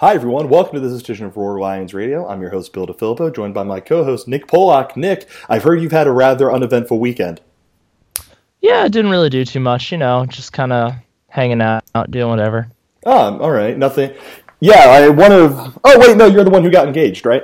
[0.00, 0.48] Hi, everyone.
[0.48, 2.24] Welcome to this edition of Roar Lions Radio.
[2.28, 4.96] I'm your host, Bill DiFilippo, joined by my co host, Nick Polak.
[4.96, 7.40] Nick, I've heard you've had a rather uneventful weekend.
[8.60, 10.94] Yeah, I didn't really do too much, you know, just kind of
[11.26, 11.82] hanging out,
[12.12, 12.68] doing whatever.
[13.06, 13.76] Oh, all right.
[13.76, 14.14] Nothing.
[14.60, 15.76] Yeah, I one of.
[15.82, 17.42] Oh, wait, no, you're the one who got engaged, right?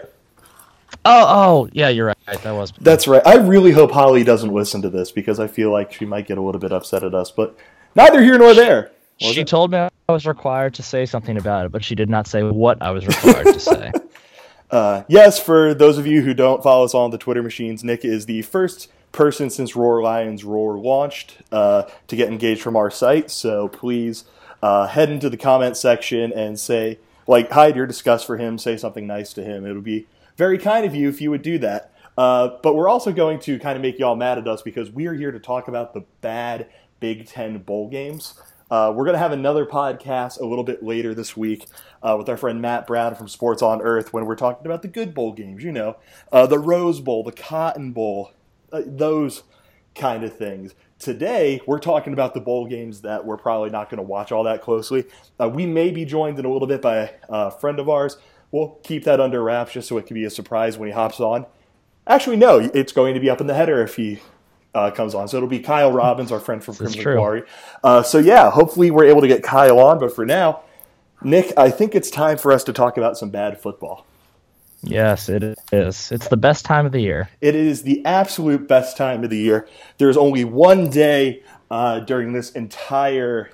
[1.04, 1.26] Oh,
[1.66, 2.42] oh, yeah, you're right.
[2.44, 2.72] That was.
[2.80, 3.26] That's right.
[3.26, 6.38] I really hope Holly doesn't listen to this because I feel like she might get
[6.38, 7.58] a little bit upset at us, but
[7.96, 8.92] neither here nor there.
[9.18, 9.46] She it?
[9.46, 12.42] told me I was required to say something about it, but she did not say
[12.42, 13.92] what I was required to say.
[14.70, 18.04] Uh, yes, for those of you who don't follow us on the Twitter machines, Nick
[18.04, 22.90] is the first person since Roar Lions Roar launched uh, to get engaged from our
[22.90, 23.30] site.
[23.30, 24.24] So please
[24.62, 28.76] uh, head into the comment section and say, like, hide your disgust for him, say
[28.76, 29.64] something nice to him.
[29.64, 31.92] It would be very kind of you if you would do that.
[32.18, 35.06] Uh, but we're also going to kind of make y'all mad at us because we
[35.06, 36.66] are here to talk about the bad
[36.98, 38.34] Big Ten bowl games.
[38.70, 41.66] Uh, we're going to have another podcast a little bit later this week
[42.02, 44.88] uh, with our friend Matt Brown from Sports on Earth when we're talking about the
[44.88, 45.62] good bowl games.
[45.62, 45.96] You know,
[46.32, 48.32] uh, the Rose Bowl, the Cotton Bowl,
[48.72, 49.42] uh, those
[49.94, 50.74] kind of things.
[50.98, 54.44] Today, we're talking about the bowl games that we're probably not going to watch all
[54.44, 55.04] that closely.
[55.38, 58.16] Uh, we may be joined in a little bit by a friend of ours.
[58.50, 61.20] We'll keep that under wraps just so it can be a surprise when he hops
[61.20, 61.46] on.
[62.06, 64.20] Actually, no, it's going to be up in the header if he
[64.74, 65.28] uh, comes on.
[65.28, 67.42] So it'll be Kyle Robbins, our friend from Crimson Quarry.
[67.82, 69.98] Uh, so yeah, hopefully we're able to get Kyle on.
[69.98, 70.62] But for now,
[71.22, 74.06] Nick, I think it's time for us to talk about some bad football.
[74.82, 76.12] Yes, it is.
[76.12, 77.30] It's the best time of the year.
[77.40, 79.66] It is the absolute best time of the year.
[79.96, 83.50] There's only one day uh, during this entire,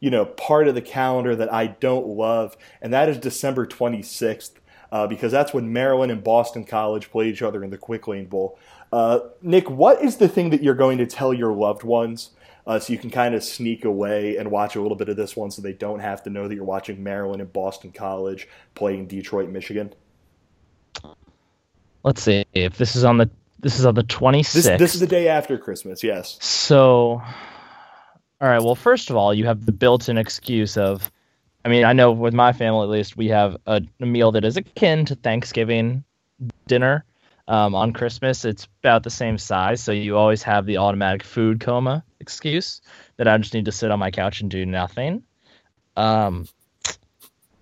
[0.00, 4.52] you know, part of the calendar that I don't love, and that is December 26th.
[4.92, 8.26] Uh, because that's when Maryland and Boston College play each other in the Quick Lane
[8.26, 8.58] Bowl.
[8.92, 12.30] Uh, Nick, what is the thing that you're going to tell your loved ones
[12.66, 15.36] uh, so you can kind of sneak away and watch a little bit of this
[15.36, 19.06] one so they don't have to know that you're watching Maryland and Boston College playing
[19.06, 19.92] Detroit, Michigan?
[22.02, 23.30] Let's see if this is on the
[23.60, 24.52] this is on the 26th.
[24.52, 26.38] This, this is the day after Christmas, yes.
[26.40, 27.20] So,
[28.40, 28.62] all right.
[28.62, 31.12] Well, first of all, you have the built-in excuse of,
[31.66, 34.46] I mean, I know with my family at least, we have a, a meal that
[34.46, 36.04] is akin to Thanksgiving
[36.66, 37.04] dinner
[37.48, 41.60] um, on Christmas, it's about the same size, so you always have the automatic food
[41.60, 42.80] coma excuse
[43.16, 45.22] that I just need to sit on my couch and do nothing.
[45.96, 46.46] Um,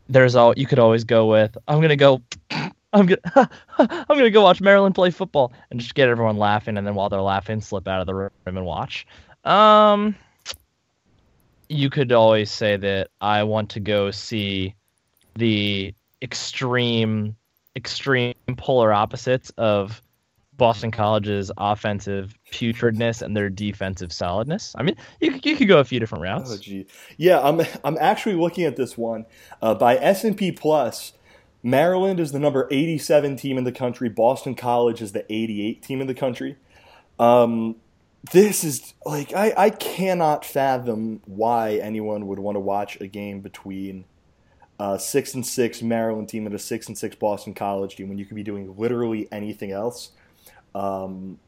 [0.09, 1.57] there's all you could always go with.
[1.67, 2.23] I'm gonna go.
[2.93, 3.19] I'm gonna.
[3.79, 7.09] I'm gonna go watch Maryland play football and just get everyone laughing, and then while
[7.09, 9.07] they're laughing, slip out of the room and watch.
[9.45, 10.15] Um,
[11.69, 14.75] you could always say that I want to go see
[15.35, 17.37] the extreme
[17.77, 20.03] extreme polar opposites of
[20.59, 24.75] Boston College's offensive putridness and their defensive solidness.
[24.77, 26.53] I mean, you, you could go a few different routes.
[26.53, 26.87] Oh, gee.
[27.17, 29.25] Yeah, I'm I'm actually looking at this one
[29.63, 31.13] uh, by S and P Plus.
[31.63, 34.09] Maryland is the number 87 team in the country.
[34.09, 36.57] Boston College is the 88 team in the country.
[37.19, 37.77] Um,
[38.33, 43.41] this is like I, I cannot fathom why anyone would want to watch a game
[43.41, 44.05] between
[44.79, 48.19] a six and six Maryland team and a six and six Boston College team when
[48.19, 50.13] you could be doing literally anything else.
[50.75, 51.39] Um,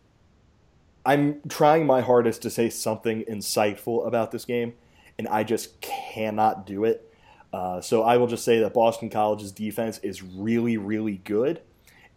[1.05, 4.75] I'm trying my hardest to say something insightful about this game,
[5.19, 7.07] and I just cannot do it.
[7.53, 11.61] Uh, so I will just say that Boston College's defense is really, really good.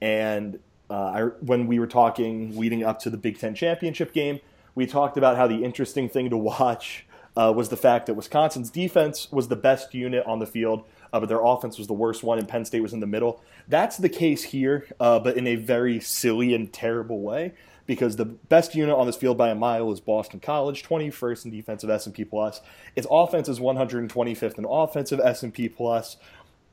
[0.01, 0.59] And
[0.89, 4.39] uh, I, when we were talking leading up to the Big Ten championship game,
[4.75, 8.69] we talked about how the interesting thing to watch uh, was the fact that Wisconsin's
[8.69, 12.23] defense was the best unit on the field, uh, but their offense was the worst
[12.23, 13.41] one, and Penn State was in the middle.
[13.67, 17.53] That's the case here, uh, but in a very silly and terrible way,
[17.85, 21.51] because the best unit on this field by a mile is Boston College, 21st in
[21.51, 22.61] defensive S&P plus.
[22.95, 26.17] Its offense is 125th in offensive S&P plus.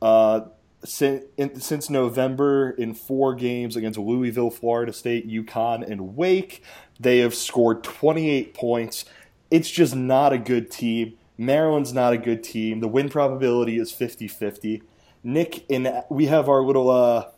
[0.00, 0.40] Uh,
[0.82, 6.62] since, in, since November, in four games against Louisville, Florida State, UConn, and Wake,
[6.98, 9.04] they have scored 28 points.
[9.50, 11.18] It's just not a good team.
[11.40, 12.80] Maryland's not a good team.
[12.80, 14.82] The win probability is 50 50.
[15.24, 17.28] Nick, and we have our little uh,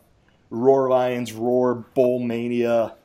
[0.49, 2.95] Roar Lions Roar Bowl Mania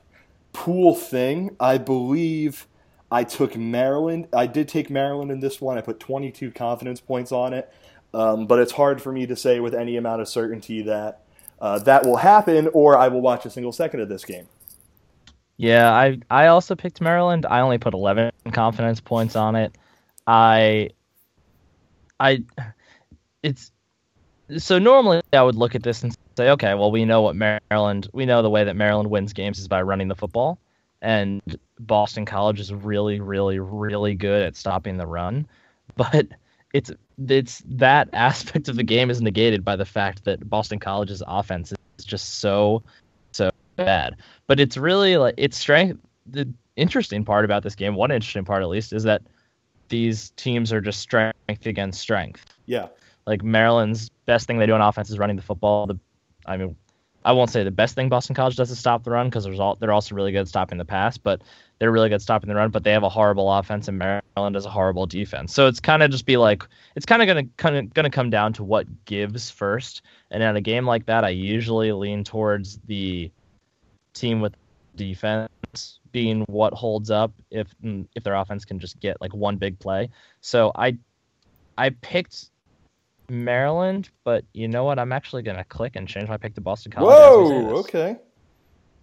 [0.52, 1.54] pool thing.
[1.60, 2.66] I believe
[3.12, 4.26] I took Maryland.
[4.32, 5.78] I did take Maryland in this one.
[5.78, 7.72] I put 22 confidence points on it.
[8.12, 11.22] Um, but it's hard for me to say with any amount of certainty that
[11.60, 14.48] uh, that will happen or I will watch a single second of this game.
[15.58, 17.46] Yeah, I I also picked Maryland.
[17.46, 19.76] I only put 11 confidence points on it.
[20.28, 20.90] I
[22.20, 22.44] I
[23.42, 23.72] it's
[24.58, 28.08] so normally I would look at this and say, okay, well we know what Maryland
[28.12, 30.58] we know the way that Maryland wins games is by running the football,
[31.00, 31.40] and
[31.80, 35.48] Boston College is really, really, really good at stopping the run.
[35.96, 36.26] But
[36.74, 36.92] it's
[37.26, 41.72] it's that aspect of the game is negated by the fact that Boston College's offense
[41.98, 42.82] is just so
[43.32, 44.16] so bad.
[44.46, 45.98] But it's really like it's strength.
[46.26, 46.46] The
[46.76, 49.22] interesting part about this game, one interesting part at least, is that
[49.88, 52.44] these teams are just strength against strength.
[52.66, 52.88] Yeah.
[53.26, 55.86] Like Maryland's best thing they do on offense is running the football.
[55.86, 55.98] The,
[56.46, 56.76] I mean,
[57.24, 59.60] I won't say the best thing Boston College does is stop the run because there's
[59.60, 61.42] all they're also really good at stopping the pass, but
[61.78, 62.70] they're really good at stopping the run.
[62.70, 65.52] But they have a horrible offense, and Maryland has a horrible defense.
[65.52, 68.30] So it's kind of just be like it's kind of gonna kind of gonna come
[68.30, 70.02] down to what gives first.
[70.30, 73.30] And in a game like that, I usually lean towards the
[74.14, 74.54] team with
[74.96, 75.50] defense
[76.12, 79.78] being what holds up if mm, if their offense can just get like one big
[79.78, 80.10] play.
[80.40, 80.98] So I
[81.76, 82.50] I picked
[83.28, 84.98] Maryland, but you know what?
[84.98, 87.08] I'm actually gonna click and change my pick to Boston College.
[87.08, 88.16] Whoa, okay.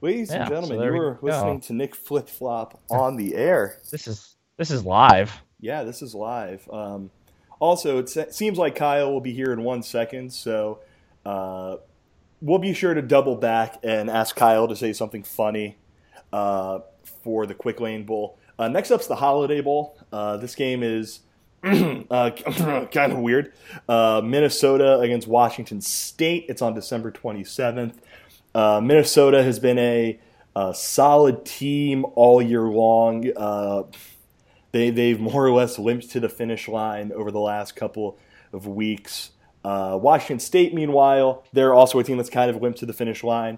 [0.02, 3.78] Ladies yeah, and gentlemen, so you were listening to Nick Flip Flop on the air.
[3.92, 5.32] This is this is live.
[5.60, 6.68] Yeah, this is live.
[6.72, 7.12] Um,
[7.60, 10.80] also, it seems like Kyle will be here in one second, so
[11.26, 11.78] uh,
[12.42, 15.78] we'll be sure to double back and ask Kyle to say something funny
[16.36, 16.82] uh,
[17.24, 18.38] for the Quick Lane Bowl.
[18.60, 19.98] Uh, next up's the Holiday Bowl.
[20.12, 21.22] Uh, this game is
[21.64, 22.32] uh,
[22.92, 23.54] kind of weird.
[23.88, 26.46] Uh, Minnesota against Washington State.
[26.50, 27.94] It's on December 27th.
[28.54, 30.20] Uh, Minnesota has been a,
[30.58, 33.22] a, solid team all year long.
[34.72, 38.18] They, they've more or less limped to the finish line over the last couple
[38.52, 39.32] of weeks.
[39.64, 43.58] Washington State, meanwhile, they're also a team that's kind of limped to the finish line.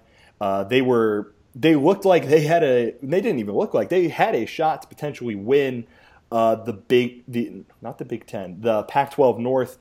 [0.69, 4.35] They were they looked like they had a they didn't even look like they had
[4.35, 5.85] a shot to potentially win
[6.31, 9.77] uh, the big the not the Big Ten the Pac-12 North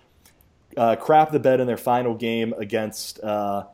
[0.77, 3.65] uh, crap the bed in their final game against uh,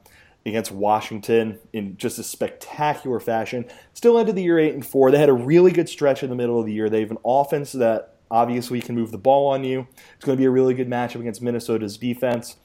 [0.44, 3.64] against Washington in just a spectacular fashion.
[3.94, 5.10] Still ended the year eight and four.
[5.10, 6.88] They had a really good stretch in the middle of the year.
[6.88, 9.86] They have an offense that obviously can move the ball on you.
[10.16, 12.56] It's going to be a really good matchup against Minnesota's defense.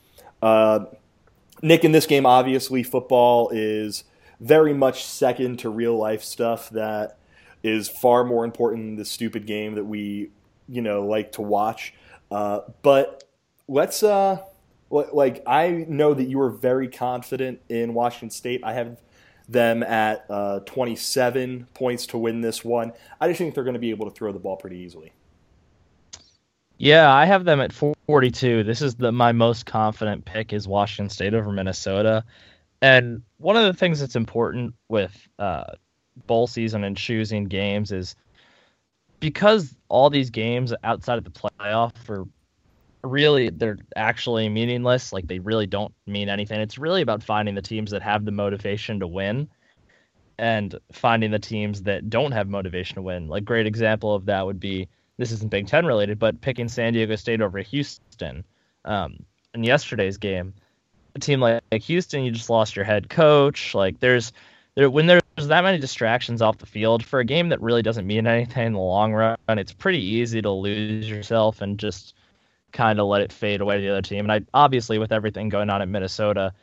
[0.42, 0.86] Uh,
[1.62, 4.04] Nick, in this game, obviously football is
[4.40, 7.18] very much second to real life stuff that
[7.64, 10.32] is far more important than the stupid game that we,
[10.68, 11.94] you know, like to watch.
[12.30, 13.24] Uh, but
[13.68, 14.42] let's, uh,
[14.90, 18.62] like, I know that you were very confident in Washington State.
[18.64, 19.02] I have
[19.50, 22.94] them at uh, 27 points to win this one.
[23.20, 25.14] I just think they're going to be able to throw the ball pretty easily.
[26.78, 28.64] Yeah, I have them at 42.
[28.64, 32.24] This is the my most confident pick is Washington State over Minnesota.
[32.82, 35.64] And one of the things that's important with uh,
[36.28, 38.16] bowl season and choosing games is
[39.20, 42.26] because all these games outside of the playoff are
[43.04, 46.60] really they're actually meaningless like they really don't mean anything.
[46.60, 49.48] It's really about finding the teams that have the motivation to win
[50.38, 53.28] and finding the teams that don't have motivation to win.
[53.28, 54.88] Like great example of that would be
[55.18, 58.44] this isn't big ten related but picking san diego state over houston.
[58.86, 60.54] Um, in yesterday's game
[61.18, 63.76] a team like, like Houston, you just lost your head coach.
[63.76, 64.32] Like there's
[64.76, 68.08] there when there's that many distractions off the field for a game that really doesn't
[68.08, 72.14] mean anything in the long run, it's pretty easy to lose yourself and just
[72.72, 74.26] kind of let it fade away to the other team.
[74.26, 76.54] And I obviously with everything going on at Minnesota,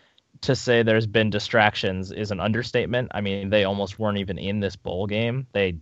[0.43, 3.11] to say there's been distractions is an understatement.
[3.15, 5.47] I mean, they almost weren't even in this bowl game.
[5.53, 5.77] They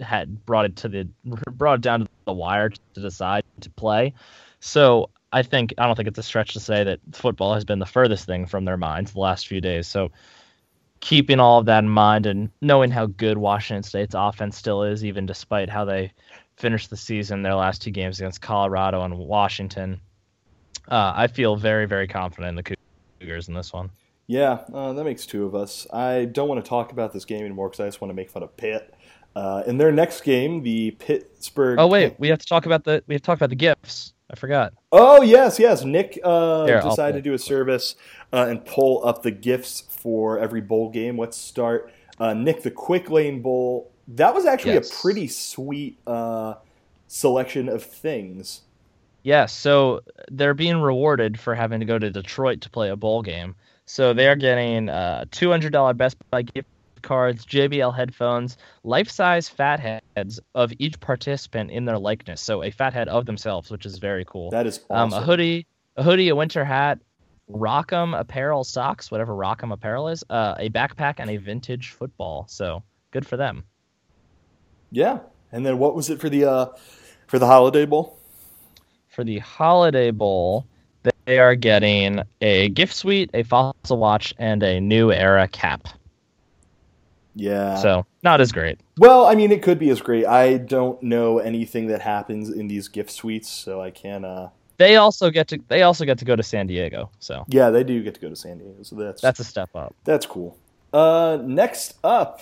[0.00, 1.08] had brought it to the
[1.50, 4.14] brought it down to the wire to decide to play.
[4.60, 7.78] So I think I don't think it's a stretch to say that football has been
[7.78, 9.86] the furthest thing from their minds the last few days.
[9.86, 10.10] So
[11.00, 15.04] keeping all of that in mind and knowing how good Washington State's offense still is,
[15.04, 16.12] even despite how they
[16.56, 20.00] finished the season, their last two games against Colorado and Washington,
[20.88, 22.76] uh, I feel very, very confident in the
[23.20, 23.90] Cougars in this one.
[24.26, 25.86] Yeah, uh, that makes two of us.
[25.92, 28.30] I don't want to talk about this game anymore because I just want to make
[28.30, 28.94] fun of Pitt.
[29.34, 31.78] Uh, in their next game, the Pittsburgh.
[31.78, 34.12] Oh wait, we have to talk about the we have to talk about the gifts.
[34.30, 34.74] I forgot.
[34.92, 35.84] Oh yes, yes.
[35.84, 37.96] Nick uh, Here, decided to do a service
[38.32, 41.18] uh, and pull up the gifts for every bowl game.
[41.18, 41.92] Let's start.
[42.18, 43.90] Uh, Nick, the Quick Lane Bowl.
[44.08, 44.90] That was actually yes.
[44.90, 46.54] a pretty sweet uh,
[47.06, 48.62] selection of things.
[49.22, 53.22] Yeah, so they're being rewarded for having to go to Detroit to play a bowl
[53.22, 53.54] game.
[53.84, 56.68] So they are getting a uh, $200 Best Buy gift
[57.08, 59.80] cards, JBL headphones, life size fat
[60.14, 62.42] heads of each participant in their likeness.
[62.42, 64.50] So a fat head of themselves, which is very cool.
[64.50, 65.14] That is awesome.
[65.14, 66.98] Um, a hoodie, a hoodie, a winter hat,
[67.50, 72.44] Rock'em apparel socks, whatever Rock'em apparel is, uh, a backpack, and a vintage football.
[72.46, 73.64] So good for them.
[74.90, 75.20] Yeah.
[75.50, 76.66] And then what was it for the uh,
[77.26, 78.18] for the Holiday Bowl?
[79.08, 80.66] For the Holiday Bowl,
[81.24, 85.88] they are getting a gift suite, a fossil watch, and a new era cap.
[87.38, 87.76] Yeah.
[87.76, 88.80] So not as great.
[88.98, 90.26] Well, I mean, it could be as great.
[90.26, 94.24] I don't know anything that happens in these gift suites, so I can't.
[94.24, 97.10] Uh, They also get to they also get to go to San Diego.
[97.20, 98.82] So yeah, they do get to go to San Diego.
[98.82, 99.94] So that's that's a step up.
[100.04, 100.58] That's cool.
[100.92, 102.40] Uh, next up,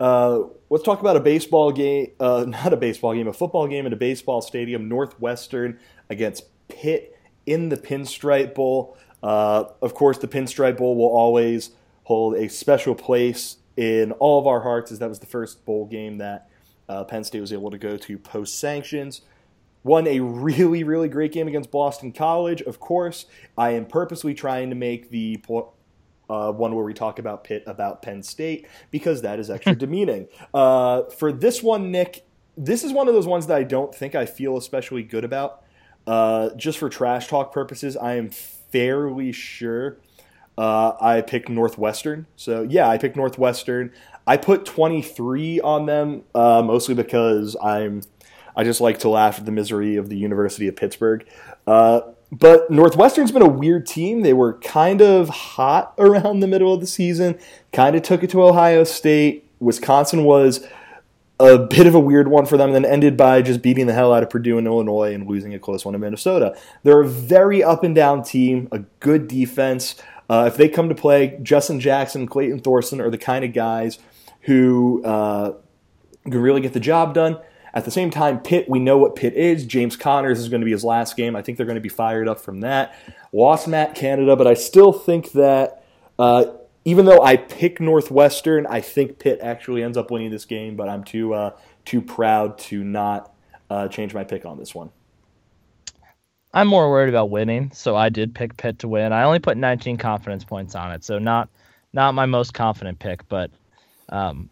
[0.00, 0.40] uh,
[0.70, 2.12] let's talk about a baseball game.
[2.18, 4.88] Uh, not a baseball game, a football game at a baseball stadium.
[4.88, 5.78] Northwestern
[6.08, 8.96] against Pitt in the Pinstripe Bowl.
[9.22, 11.70] Uh, of course, the Pinstripe Bowl will always
[12.04, 15.86] hold a special place in all of our hearts, as that was the first bowl
[15.86, 16.48] game that
[16.88, 19.22] uh, Penn State was able to go to post sanctions.
[19.82, 22.62] Won a really, really great game against Boston College.
[22.62, 23.26] Of course,
[23.58, 25.42] I am purposely trying to make the
[26.30, 30.28] uh, one where we talk about Pitt about Penn State because that is extra demeaning.
[30.54, 32.26] Uh, for this one, Nick,
[32.56, 35.62] this is one of those ones that I don't think I feel especially good about.
[36.06, 39.98] Uh, just for trash talk purposes, I am fairly sure
[40.56, 42.26] uh, I picked Northwestern.
[42.36, 43.92] So yeah, I picked Northwestern.
[44.26, 48.02] I put 23 on them uh, mostly because I'm
[48.56, 51.26] I just like to laugh at the misery of the University of Pittsburgh.
[51.66, 54.22] Uh, but Northwestern's been a weird team.
[54.22, 57.38] They were kind of hot around the middle of the season,
[57.72, 59.48] kind of took it to Ohio State.
[59.60, 60.66] Wisconsin was
[61.40, 63.92] a bit of a weird one for them, and then ended by just beating the
[63.92, 66.56] hell out of Purdue and Illinois and losing a close one to Minnesota.
[66.82, 69.96] They're a very up and down team, a good defense.
[70.28, 73.98] Uh, if they come to play, Justin Jackson, Clayton Thorson are the kind of guys
[74.42, 75.52] who uh,
[76.24, 77.38] can really get the job done.
[77.74, 79.66] At the same time, Pitt, we know what Pitt is.
[79.66, 81.34] James Conner's is going to be his last game.
[81.34, 82.96] I think they're going to be fired up from that.
[83.32, 85.84] Lost Matt Canada, but I still think that
[86.18, 86.46] uh,
[86.84, 90.76] even though I pick Northwestern, I think Pitt actually ends up winning this game.
[90.76, 93.34] But I'm too uh, too proud to not
[93.68, 94.90] uh, change my pick on this one.
[96.54, 99.12] I'm more worried about winning, so I did pick Pitt to win.
[99.12, 101.48] I only put 19 confidence points on it, so not
[101.92, 103.50] not my most confident pick, but
[104.08, 104.48] um,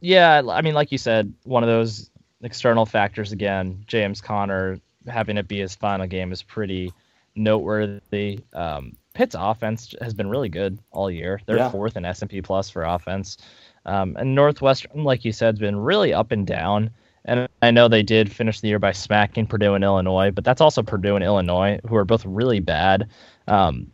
[0.00, 2.10] yeah, I mean, like you said, one of those
[2.42, 3.84] external factors again.
[3.86, 6.92] James Conner having it be his final game is pretty
[7.36, 8.40] noteworthy.
[8.52, 11.40] Um, Pitt's offense has been really good all year.
[11.46, 11.70] They're yeah.
[11.70, 13.38] fourth in S and P plus for offense,
[13.86, 16.90] um, and Northwestern, like you said, has been really up and down.
[17.28, 20.62] And I know they did finish the year by smacking Purdue and Illinois, but that's
[20.62, 23.08] also Purdue and Illinois, who are both really bad.
[23.46, 23.92] Um,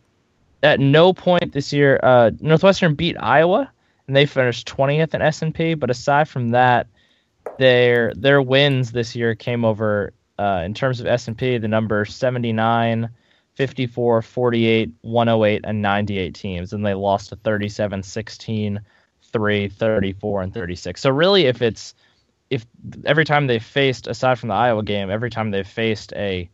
[0.63, 3.69] at no point this year, uh, Northwestern beat Iowa,
[4.07, 5.73] and they finished 20th in S&P.
[5.73, 6.87] But aside from that,
[7.59, 13.09] their their wins this year came over uh, in terms of S&P the number 79,
[13.53, 18.81] 54, 48, 108 and 98 teams and they lost to 37, 16,
[19.31, 21.01] 3, 34 and 36.
[21.01, 21.93] So really if it's
[22.49, 22.65] if
[23.05, 26.49] every time they've faced aside from the Iowa game, every time they've faced a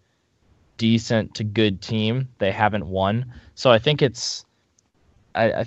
[0.78, 3.34] decent to good team, they haven't won.
[3.56, 4.46] So I think it's
[5.36, 5.66] I, I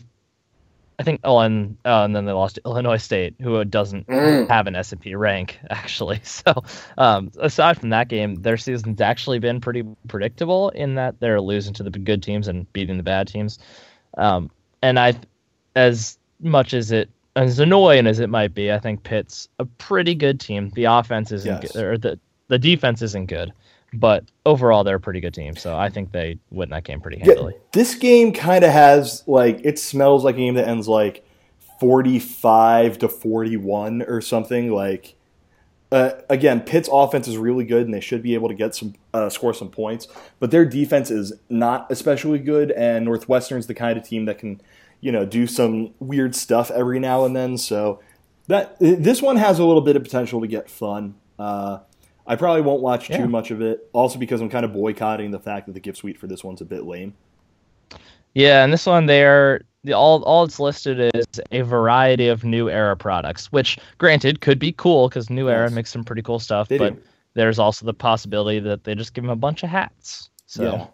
[0.98, 4.48] I think oh and uh, and then they lost Illinois State, who doesn't mm.
[4.48, 6.20] have an S and P rank actually.
[6.24, 6.64] So
[6.98, 11.74] um, aside from that game, their season's actually been pretty predictable in that they're losing
[11.74, 13.58] to the good teams and beating the bad teams.
[14.16, 14.50] Um,
[14.82, 15.14] and I,
[15.74, 20.14] as much as it as annoying as it might be, I think Pitt's a pretty
[20.14, 20.70] good team.
[20.74, 21.72] The offense isn't yes.
[21.72, 23.52] good, or the the defense isn't good
[23.94, 25.56] but overall they're a pretty good team.
[25.56, 27.54] So I think they win that game pretty handily.
[27.54, 31.24] Yeah, this game kind of has like it smells like a game that ends like
[31.80, 34.72] forty-five to forty-one or something.
[34.72, 35.14] Like
[35.92, 38.94] uh, again, Pitt's offense is really good and they should be able to get some
[39.12, 40.08] uh, score some points,
[40.40, 42.72] but their defense is not especially good.
[42.72, 44.60] And Northwestern's the kind of team that can
[45.04, 47.58] you know do some weird stuff every now and then.
[47.58, 48.00] So
[48.48, 51.14] that this one has a little bit of potential to get fun.
[51.38, 51.80] Uh,
[52.26, 53.18] I probably won't watch yeah.
[53.18, 53.86] too much of it.
[53.92, 56.62] Also because I'm kind of boycotting the fact that the gift suite for this one's
[56.62, 57.12] a bit lame.
[58.32, 62.70] Yeah, and this one there, the all all it's listed is a variety of new
[62.70, 65.54] era products, which granted could be cool because new yes.
[65.54, 67.02] era makes some pretty cool stuff, they but do.
[67.34, 70.30] there's also the possibility that they just give them a bunch of hats.
[70.46, 70.90] So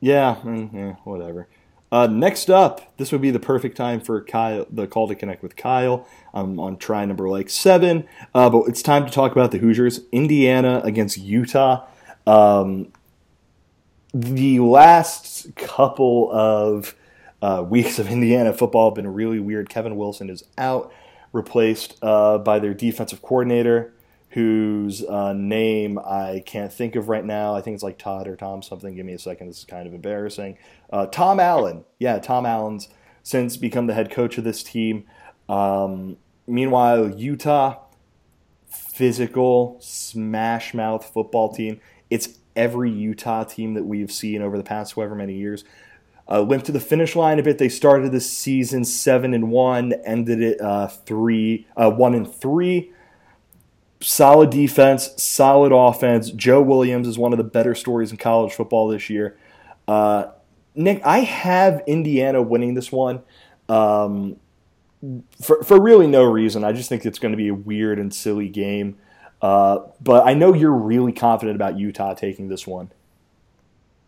[0.00, 1.48] yeah, yeah, mm, yeah whatever.
[1.92, 5.42] Uh, next up, this would be the perfect time for Kyle, the call to connect
[5.42, 6.06] with Kyle.
[6.32, 10.00] I'm on try number like seven, uh, but it's time to talk about the Hoosiers.
[10.12, 11.86] Indiana against Utah.
[12.26, 12.92] Um,
[14.14, 16.94] the last couple of
[17.42, 19.68] uh, weeks of Indiana football have been really weird.
[19.68, 20.92] Kevin Wilson is out,
[21.32, 23.92] replaced uh, by their defensive coordinator
[24.30, 27.54] whose uh, name I can't think of right now.
[27.54, 28.94] I think it's like Todd or Tom something.
[28.94, 29.48] Give me a second.
[29.48, 30.56] This is kind of embarrassing.
[30.92, 31.84] Uh, Tom Allen.
[31.98, 32.88] Yeah, Tom Allen's
[33.22, 35.04] since become the head coach of this team.
[35.48, 37.80] Um, meanwhile, Utah,
[38.68, 41.80] physical, smash mouth football team.
[42.08, 45.64] It's every Utah team that we've seen over the past however many years.
[46.28, 47.58] Uh, went to the finish line a bit.
[47.58, 52.92] They started the season seven and one, ended it uh, three, uh, one and three
[54.00, 56.30] solid defense, solid offense.
[56.30, 59.36] Joe Williams is one of the better stories in college football this year.
[59.86, 60.26] Uh,
[60.74, 63.22] Nick, I have Indiana winning this one
[63.68, 64.36] um,
[65.42, 66.64] for, for really no reason.
[66.64, 68.96] I just think it's going to be a weird and silly game.
[69.42, 72.90] Uh, but I know you're really confident about Utah taking this one.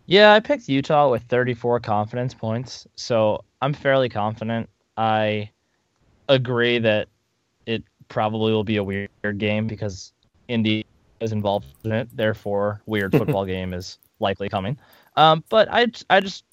[0.06, 4.68] Yeah, I picked Utah with 34 confidence points, so I'm fairly confident.
[4.96, 5.50] I
[6.28, 7.08] agree that
[8.12, 10.12] probably will be a weird game because
[10.46, 10.84] Indy
[11.20, 12.14] is involved in it.
[12.14, 14.76] Therefore, weird football game is likely coming.
[15.16, 16.44] Um, but I, I just,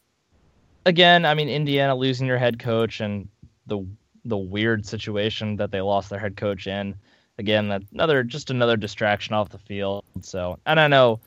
[0.86, 3.28] again, I mean, Indiana losing your head coach and
[3.68, 3.86] the
[4.26, 6.96] the weird situation that they lost their head coach in.
[7.38, 10.06] Again, that another just another distraction off the field.
[10.22, 11.20] So, and I know.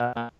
[0.00, 0.30] Uh,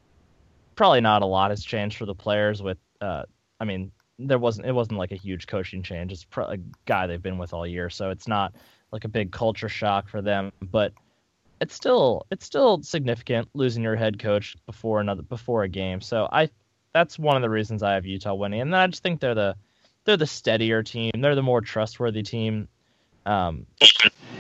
[0.75, 2.63] probably not a lot has changed for the players.
[2.63, 3.23] With, uh,
[3.61, 6.13] I mean, there wasn't it wasn't like a huge coaching change.
[6.13, 8.53] It's pro- a guy they've been with all year, so it's not
[8.93, 10.53] like a big culture shock for them.
[10.61, 10.93] But
[11.61, 16.01] it's still it's still significant losing your head coach before another before a game.
[16.01, 16.51] So I
[16.93, 19.35] that's one of the reasons I have Utah winning, and then I just think they're
[19.35, 19.57] the
[20.05, 21.13] they're the steadier team.
[21.19, 22.69] They're the more trustworthy team.
[23.25, 23.67] Um,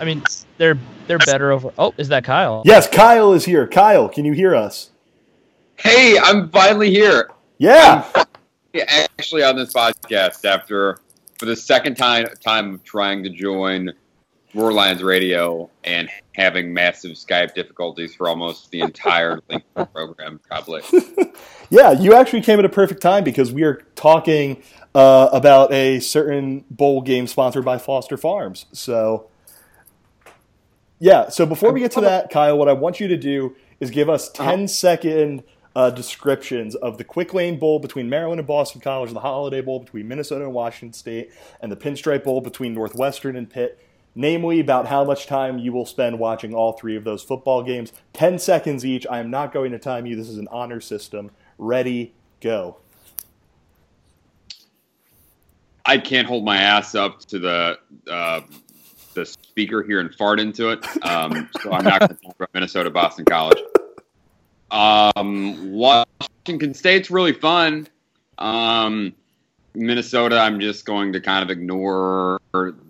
[0.00, 0.23] I mean,
[0.59, 1.73] they're they're better over.
[1.78, 2.62] Oh, is that Kyle?
[2.64, 3.66] Yes, Kyle is here.
[3.66, 4.90] Kyle, can you hear us?
[5.76, 7.30] Hey, I'm finally here.
[7.59, 8.09] Yeah.
[8.14, 8.26] I'm
[9.18, 10.99] actually on this podcast after
[11.38, 13.92] for the second time time of trying to join
[14.54, 20.82] Roar Lions Radio and having massive Skype difficulties for almost the entire link program, probably.
[21.71, 24.62] yeah, you actually came at a perfect time because we are talking
[24.94, 28.66] uh, about a certain bowl game sponsored by Foster Farms.
[28.73, 29.28] So,
[30.99, 31.30] yeah.
[31.30, 34.11] So before we get to that, Kyle, what I want you to do is give
[34.11, 35.44] us 10 second
[35.75, 39.80] uh, descriptions of the Quick Lane Bowl between Maryland and Boston College, the Holiday Bowl
[39.80, 41.30] between Minnesota and Washington State,
[41.61, 43.80] and the Pinstripe Bowl between Northwestern and Pitt.
[44.14, 47.92] Namely, about how much time you will spend watching all three of those football games.
[48.12, 49.07] 10 seconds each.
[49.11, 50.16] I am not going to time you.
[50.16, 51.31] This is an honor system.
[51.57, 52.76] Ready, go.
[55.85, 57.79] I can't hold my ass up to the
[58.11, 58.40] uh,
[59.14, 62.51] the speaker here and fart into it, um, so I'm not going to talk about
[62.55, 63.59] Minnesota Boston College.
[64.70, 67.88] Um, Washington State's really fun.
[68.38, 69.12] Um,
[69.74, 72.40] Minnesota, I'm just going to kind of ignore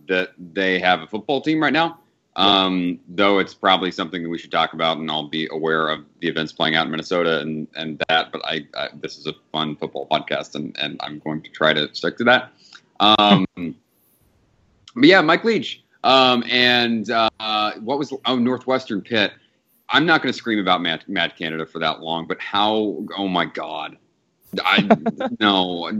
[0.08, 1.98] that they have a football team right now.
[2.34, 6.04] Um, though it's probably something that we should talk about, and I'll be aware of
[6.20, 8.32] the events playing out in Minnesota and, and that.
[8.32, 11.74] But I, I this is a fun football podcast, and, and I'm going to try
[11.74, 12.52] to stick to that.
[13.00, 15.84] Um, but yeah, Mike Leach.
[16.04, 19.32] Um, and uh, what was oh Northwestern Pitt?
[19.90, 23.04] I'm not going to scream about Matt, Matt Canada for that long, but how?
[23.16, 23.98] Oh my God!
[24.64, 24.82] I
[25.40, 25.90] no,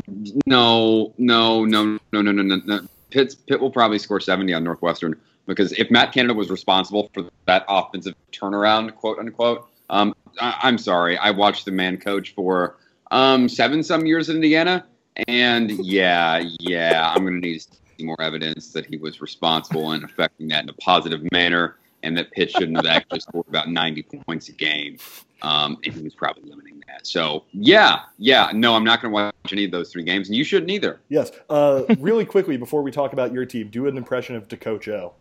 [0.47, 2.81] no, no, no, no, no, no, no.
[3.11, 7.29] Pitt Pitt will probably score 70 on Northwestern because if Matt Canada was responsible for
[7.47, 11.19] that offensive turnaround, quote unquote, um, I, am sorry.
[11.19, 12.77] I watched the man coach for
[13.11, 14.87] um, seven some years in Indiana,
[15.29, 17.65] and yeah, yeah, I'm going to need
[18.01, 22.31] more evidence that he was responsible in affecting that in a positive manner, and that
[22.33, 24.97] Pitt shouldn't have actually scored about 90 points a game,
[25.43, 27.07] um, and he was probably limiting that.
[27.07, 30.37] So, yeah, yeah, no, I'm not going to watch any of those three games, and
[30.37, 31.01] you shouldn't either.
[31.09, 31.31] Yes.
[31.49, 35.15] Uh, really quickly, before we talk about your team, do an impression of Coach O.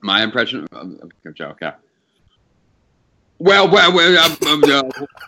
[0.00, 1.72] My impression of Coach O, okay.
[3.38, 4.82] Well, well, well um, um, uh,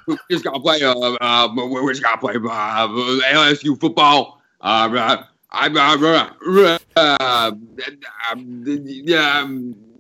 [0.07, 0.83] we just got to play.
[0.83, 4.41] Uh, uh, we just got to play uh, LSU football.
[4.61, 5.97] Uh, I'm uh,
[6.97, 7.51] uh,
[8.37, 9.45] yeah.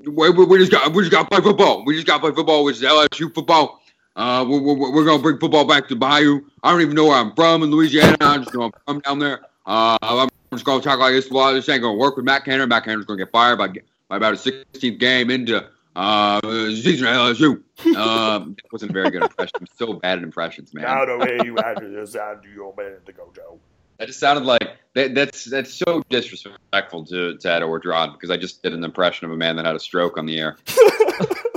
[0.06, 1.84] We, we, just got we just got to play football.
[1.84, 3.82] We just got to play football, which is LSU football.
[4.18, 6.40] Uh, we're, we're, we're gonna bring football back to Bayou.
[6.64, 8.16] I don't even know where I'm from in Louisiana.
[8.20, 9.42] I'm just gonna come down there.
[9.64, 11.30] Uh, I'm just gonna talk like this.
[11.30, 12.66] Well, this ain't gonna work with Matt Canada.
[12.66, 13.68] Matt Canada's gonna get fired by,
[14.08, 17.62] by about a 16th game into uh, season at LSU.
[17.94, 19.52] Um, that wasn't a very good impression.
[19.60, 20.82] I'm so bad at impressions, man.
[20.82, 23.60] Now the way you had to sound to your man to go, Joe.
[23.98, 28.36] That just sounded like that, that's that's so disrespectful to, to Ed Orgeron because I
[28.36, 30.56] just did an impression of a man that had a stroke on the air.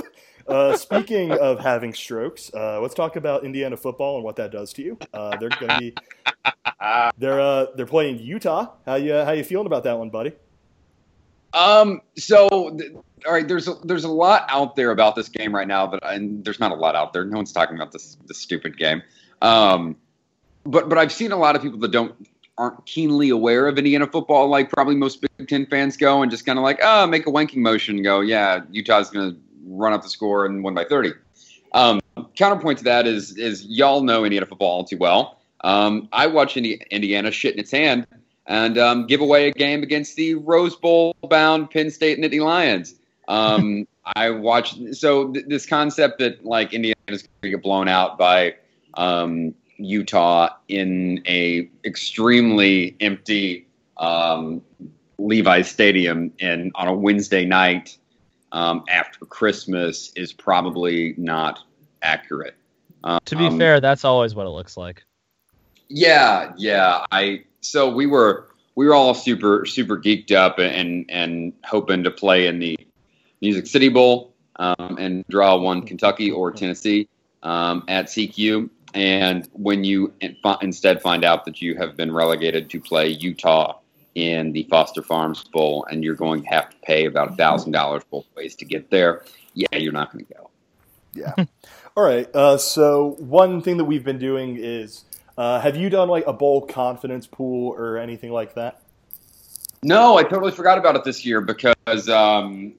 [0.52, 4.72] uh, speaking of having strokes, uh, let's talk about Indiana football and what that does
[4.74, 4.98] to you.
[5.12, 5.94] Uh, they're going to be
[7.18, 8.68] they're uh, they're playing Utah.
[8.86, 10.32] How you how you feeling about that one, buddy?
[11.54, 12.00] Um.
[12.16, 13.46] So, all right.
[13.46, 16.60] There's a, there's a lot out there about this game right now, but and there's
[16.60, 17.24] not a lot out there.
[17.24, 19.02] No one's talking about this this stupid game.
[19.40, 19.96] Um.
[20.64, 22.14] But but I've seen a lot of people that don't
[22.58, 26.46] aren't keenly aware of Indiana football, like probably most Big Ten fans go, and just
[26.46, 30.02] kind of like, oh, make a wanking motion go, yeah, Utah's going to run up
[30.02, 31.12] the score and win by 30.
[31.74, 32.00] Um,
[32.36, 35.40] counterpoint to that is is y'all know Indiana football all too well.
[35.64, 38.06] Um, I watch Indi- Indiana shit in its hand
[38.46, 42.94] and um, give away a game against the Rose Bowl bound Penn State Nittany Lions.
[43.28, 48.18] Um, I watched so th- this concept that like Indiana's going to get blown out
[48.18, 48.56] by
[48.94, 53.66] um, Utah in a extremely empty
[53.98, 54.60] um,
[55.18, 57.96] Levi Stadium and on a Wednesday night
[58.52, 61.58] um, after Christmas is probably not
[62.02, 62.54] accurate.
[63.24, 65.02] To be Um, fair, that's always what it looks like.
[65.88, 67.04] Yeah, yeah.
[67.10, 72.10] I so we were we were all super super geeked up and and hoping to
[72.10, 72.78] play in the
[73.40, 77.08] Music City Bowl um, and draw one Kentucky or Tennessee
[77.42, 78.70] um, at CQ.
[78.94, 80.12] And when you
[80.60, 83.78] instead find out that you have been relegated to play Utah
[84.14, 87.72] in the Foster Farms Bowl, and you're going to have to pay about a thousand
[87.72, 90.50] dollars both ways to get there, yeah, you're not going to go.
[91.14, 91.44] Yeah.
[91.96, 92.28] All right.
[92.34, 95.04] Uh, so one thing that we've been doing is,
[95.36, 98.80] uh, have you done like a bowl confidence pool or anything like that?
[99.82, 102.74] No, I totally forgot about it this year because, um,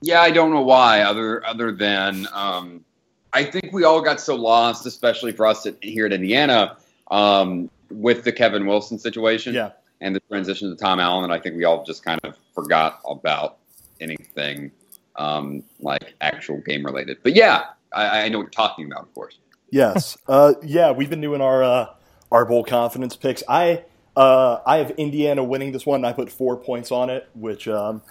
[0.00, 1.02] yeah, I don't know why.
[1.02, 2.84] Other other than um,
[3.32, 6.76] I think we all got so lost, especially for us at, here at Indiana,
[7.10, 9.72] um, with the Kevin Wilson situation Yeah.
[10.00, 11.24] And the transition to Tom Allen.
[11.24, 13.58] And I think we all just kind of forgot about
[14.00, 14.70] anything
[15.16, 17.18] um, like actual game related.
[17.22, 19.38] But yeah, I, I know what you're talking about, of course.
[19.70, 20.16] Yes.
[20.28, 21.86] uh, yeah, we've been doing our uh,
[22.30, 23.42] our bowl confidence picks.
[23.48, 23.84] I
[24.16, 26.04] uh, I have Indiana winning this one.
[26.04, 28.02] I put four points on it, which um,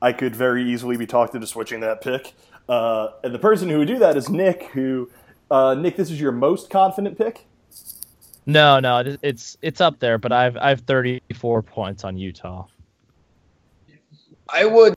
[0.00, 2.32] I could very easily be talked into switching that pick.
[2.68, 4.64] Uh, and the person who would do that is Nick.
[4.72, 5.10] Who
[5.50, 5.96] uh, Nick?
[5.96, 7.46] This is your most confident pick.
[8.46, 12.66] No, no, it's it's up there, but I've I've 34 points on Utah.
[14.52, 14.96] I would,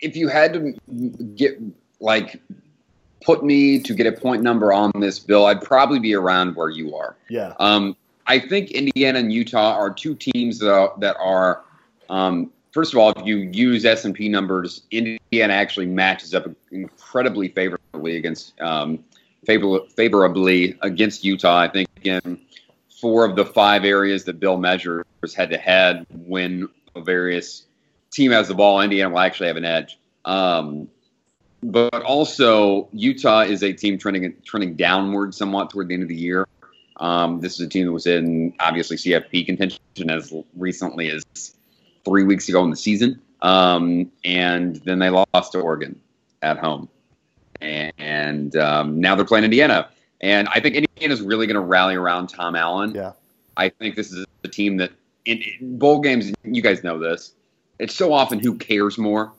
[0.00, 0.72] if you had to
[1.36, 1.60] get
[2.00, 2.40] like
[3.22, 6.70] put me to get a point number on this bill, I'd probably be around where
[6.70, 7.16] you are.
[7.28, 7.52] Yeah.
[7.58, 11.62] Um, I think Indiana and Utah are two teams that are, that are
[12.08, 16.48] um, first of all, if you use S and P numbers, Indiana actually matches up
[16.70, 19.04] incredibly favorably against um,
[19.44, 21.58] favor, favorably against Utah.
[21.58, 22.40] I think in
[23.00, 25.04] four of the five areas that Bill measures
[25.36, 27.64] head to head, when a various
[28.10, 29.98] team has the ball, Indiana will actually have an edge.
[30.24, 30.88] Um,
[31.62, 36.16] but also, Utah is a team trending trending downward somewhat toward the end of the
[36.16, 36.46] year.
[36.98, 41.24] Um, this is a team that was in obviously CFP contention as recently as
[42.04, 46.00] three weeks ago in the season, um, and then they lost to Oregon
[46.42, 46.88] at home,
[47.60, 49.88] and um, now they're playing Indiana.
[50.20, 52.92] And I think Indiana is really going to rally around Tom Allen.
[52.94, 53.12] Yeah.
[53.56, 54.92] I think this is a team that
[55.24, 57.32] in, in bowl games, you guys know this.
[57.78, 59.32] It's so often who cares more,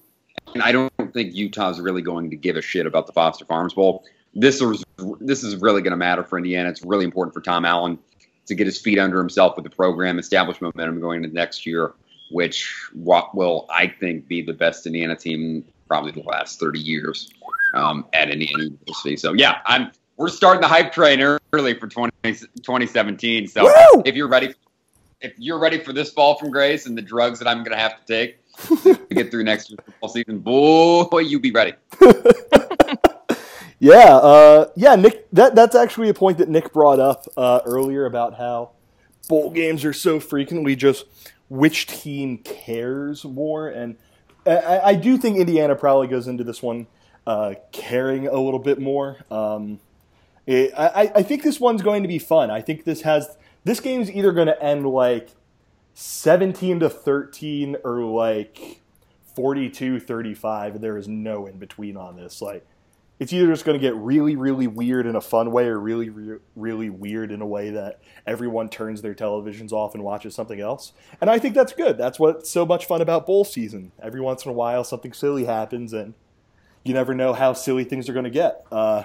[0.54, 3.74] and I don't think Utah's really going to give a shit about the Foster Farms
[3.74, 4.06] Bowl.
[4.34, 4.84] This is
[5.20, 6.70] this is really going to matter for Indiana.
[6.70, 8.00] It's really important for Tom Allen
[8.46, 11.94] to get his feet under himself with the program, establish momentum going into next year,
[12.32, 17.30] which will I think be the best Indiana team probably the last thirty years
[17.74, 19.18] um, at Indiana University.
[19.18, 21.22] So yeah, I'm we're starting the hype train
[21.54, 23.48] early for 20, 2017.
[23.48, 24.04] So Woo!
[24.06, 24.54] if you're ready,
[25.22, 27.78] if you're ready for this fall from grace and the drugs that I'm going to
[27.78, 28.38] have to take
[28.84, 31.74] to get through next year's football season, boy, you be ready.
[33.82, 35.32] Yeah, uh, yeah, Nick.
[35.32, 38.72] That that's actually a point that Nick brought up uh, earlier about how
[39.30, 41.06] bowl games are so frequently just
[41.48, 43.96] which team cares more, and
[44.46, 46.88] I, I do think Indiana probably goes into this one
[47.26, 49.16] uh, caring a little bit more.
[49.32, 49.80] Um,
[50.50, 52.50] it, I, I think this one's going to be fun.
[52.50, 55.30] I think this has this game's either going to end like
[55.94, 58.82] seventeen to thirteen or like
[59.38, 60.82] 42-35.
[60.82, 62.42] There is no in between on this.
[62.42, 62.66] Like
[63.20, 66.10] it's either just going to get really, really weird in a fun way, or really,
[66.10, 70.60] re- really weird in a way that everyone turns their televisions off and watches something
[70.60, 70.94] else.
[71.22, 71.96] And I think that's good.
[71.96, 73.92] That's what's so much fun about bowl season.
[74.02, 76.16] Every once in a while, something silly happens, and
[76.84, 78.66] you never know how silly things are going to get.
[78.72, 79.04] Uh,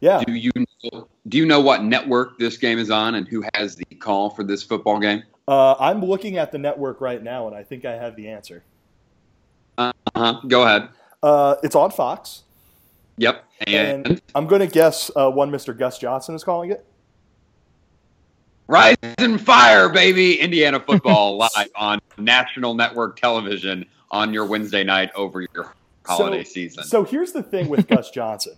[0.00, 0.50] yeah, Do you
[0.84, 4.30] know, do you know what network this game is on and who has the call
[4.30, 5.22] for this football game?
[5.48, 8.62] uh, I'm looking at the network right now, and I think I have the answer.
[9.78, 10.40] Uh huh.
[10.46, 10.88] Go ahead.
[11.22, 12.42] Uh, it's on Fox,
[13.16, 13.44] Yep.
[13.66, 15.76] And, and I'm going to guess uh, one Mr.
[15.76, 16.84] Gus Johnson is calling it.
[18.68, 20.38] Rise and Fire, baby!
[20.38, 25.74] Indiana football live on national network television on your Wednesday night over your
[26.06, 26.84] holiday So- season.
[26.84, 28.54] So here's the thing with Gus Johnson.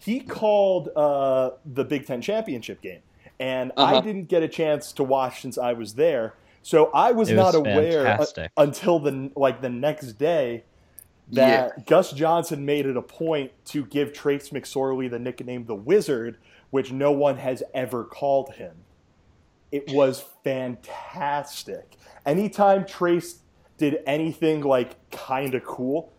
[0.00, 3.00] He called uh, the Big Ten championship game,
[3.38, 4.00] and I Uh-huh.
[4.00, 6.34] didn't get a chance to watch since I was there.
[6.62, 10.64] So I was It not aware uh, until the like the next day
[11.32, 16.38] that Gus Johnson made it a point to give Trace McSorley the nickname the Wizard,
[16.70, 18.72] which no one has ever called him.
[19.70, 21.96] It was fantastic.
[22.26, 23.40] Anytime Trace
[23.78, 26.12] did anything like kind of cool,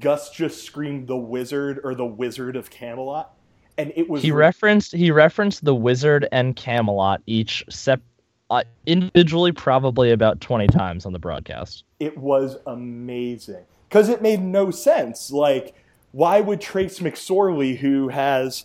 [0.00, 3.34] Gus just screamed the wizard or the wizard of Camelot.
[3.76, 8.02] And it was he referenced he referenced the wizard and Camelot each sep-
[8.50, 11.84] uh, individually probably about 20 times on the broadcast.
[12.00, 15.30] It was amazing because it made no sense.
[15.30, 15.74] Like,
[16.12, 18.64] why would Trace McSorley, who has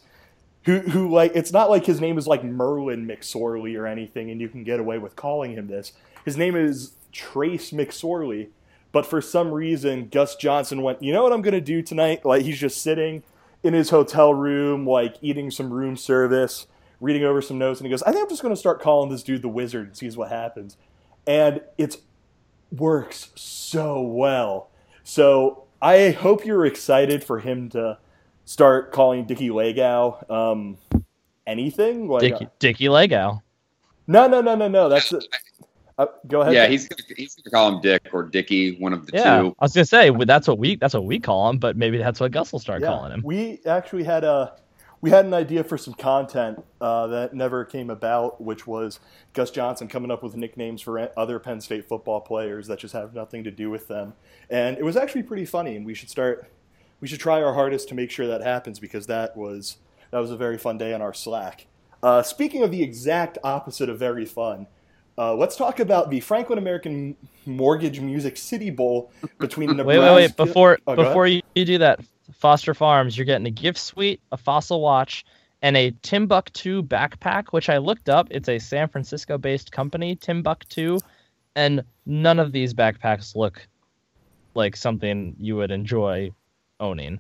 [0.64, 4.40] who who like it's not like his name is like Merlin McSorley or anything, and
[4.40, 5.94] you can get away with calling him this.
[6.26, 8.50] His name is Trace McSorley,
[8.94, 12.24] but for some reason Gus Johnson went, you know what I'm gonna do tonight?
[12.24, 13.24] Like he's just sitting
[13.62, 16.68] in his hotel room, like eating some room service,
[17.02, 19.24] reading over some notes, and he goes, I think I'm just gonna start calling this
[19.24, 20.78] dude the wizard and sees what happens.
[21.28, 21.98] And it
[22.72, 24.70] works so well.
[25.04, 27.98] So I hope you're excited for him to
[28.46, 30.78] start calling Dickie Lagow um,
[31.48, 32.08] anything.
[32.08, 33.42] Like, Dickie, Dickie Lagow.
[34.08, 34.90] No, no, no, no, no.
[34.90, 35.26] That's it.
[35.98, 36.54] Uh, go ahead.
[36.54, 39.56] Yeah, he's gonna, he's gonna call him Dick or Dicky, one of the yeah, two.
[39.60, 42.20] I was gonna say that's what we that's what we call him, but maybe that's
[42.20, 43.22] what Gus will start Yeah, calling him.
[43.24, 44.54] We actually had a
[45.02, 49.02] we had an idea for some content uh, that never came about, which was
[49.34, 53.14] Gus Johnson coming up with nicknames for other Penn State football players that just have
[53.14, 54.14] nothing to do with them,
[54.50, 55.76] and it was actually pretty funny.
[55.76, 56.50] And we should start
[57.02, 59.78] we should try our hardest to make sure that happens because that was
[60.10, 61.68] that was a very fun day on our Slack.
[62.02, 64.68] Uh, speaking of the exact opposite of very fun,
[65.18, 69.88] uh, let's talk about the Franklin American Mortgage Music City Bowl between Nebraska.
[69.88, 70.36] Wait, wait, wait!
[70.38, 72.00] Before Oh, before you, you do that,
[72.34, 75.26] Foster Farms, you're getting a gift suite, a fossil watch,
[75.62, 78.28] and a Timbuk2 backpack, which I looked up.
[78.32, 81.00] It's a San Francisco-based company, Timbuk2,
[81.56, 83.66] and none of these backpacks look
[84.56, 86.32] like something you would enjoy
[86.80, 87.20] owning.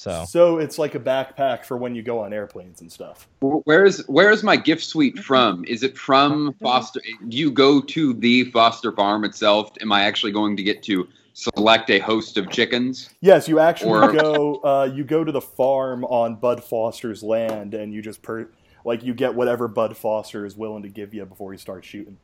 [0.00, 3.28] So So it's like a backpack for when you go on airplanes and stuff.
[3.40, 5.62] Where's Where's my gift suite from?
[5.66, 7.02] Is it from Foster?
[7.28, 9.70] Do you go to the Foster Farm itself?
[9.82, 13.10] Am I actually going to get to select a host of chickens?
[13.20, 14.54] Yes, you actually Or- go.
[14.64, 18.48] Uh, you go to the farm on Bud Foster's land, and you just per
[18.86, 22.16] like you get whatever Bud Foster is willing to give you before he starts shooting.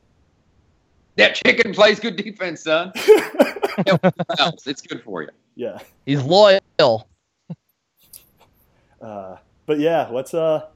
[1.17, 2.91] That chicken plays good defense, son.
[3.85, 4.65] Yeah, what else?
[4.65, 5.29] It's good for you.
[5.53, 7.07] Yeah, he's loyal.
[9.01, 10.33] Uh, but yeah, let's.
[10.33, 10.67] Uh,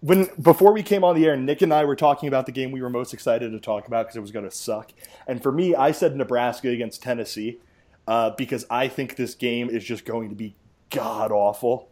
[0.00, 2.72] when before we came on the air, Nick and I were talking about the game
[2.72, 4.92] we were most excited to talk about because it was going to suck.
[5.26, 7.58] And for me, I said Nebraska against Tennessee
[8.08, 10.54] uh, because I think this game is just going to be
[10.90, 11.88] god awful.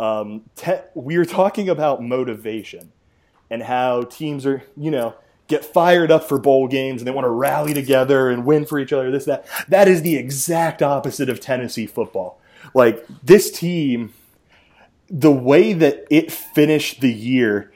[0.00, 2.92] Um, te- we were talking about motivation
[3.48, 5.14] and how teams are, you know,
[5.46, 8.80] get fired up for bowl games and they want to rally together and win for
[8.80, 9.10] each other.
[9.10, 12.40] This that that is the exact opposite of Tennessee football.
[12.74, 14.14] Like this team
[15.12, 17.70] the way that it finished the year,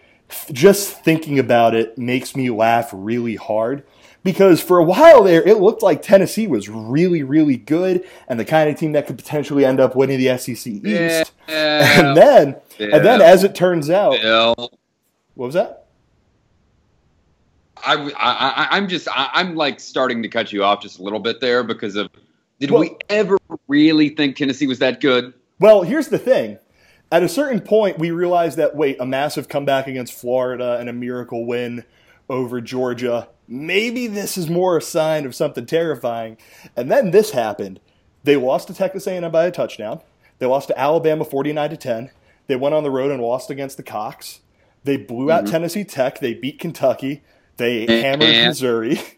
[0.50, 3.84] just thinking about it makes me laugh really hard.
[4.24, 8.44] Because for a while there, it looked like Tennessee was really, really good and the
[8.44, 11.32] kind of team that could potentially end up winning the SEC East.
[11.46, 14.54] Yeah, And then, and then, as it turns out, Bill.
[15.34, 15.86] what was that?
[17.76, 21.02] I, I, I, am just, I, I'm like starting to cut you off just a
[21.02, 22.08] little bit there because of,
[22.58, 25.34] did Well- we ever really think Tennessee was that good?
[25.60, 26.58] Well, here's the thing.
[27.12, 30.92] At a certain point, we realized that wait, a massive comeback against Florida and a
[30.92, 31.84] miracle win
[32.28, 33.28] over Georgia.
[33.48, 36.36] Maybe this is more a sign of something terrifying.
[36.76, 37.78] And then this happened.
[38.24, 40.00] They lost to Texas A&M by a touchdown.
[40.40, 42.10] They lost to Alabama 49 to 10.
[42.48, 44.40] They went on the road and lost against the Cox.
[44.82, 46.18] They blew out Tennessee Tech.
[46.18, 47.22] They beat Kentucky.
[47.56, 49.00] They hammered And- Missouri.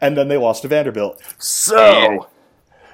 [0.00, 1.20] And then they lost to Vanderbilt.
[1.38, 2.26] So,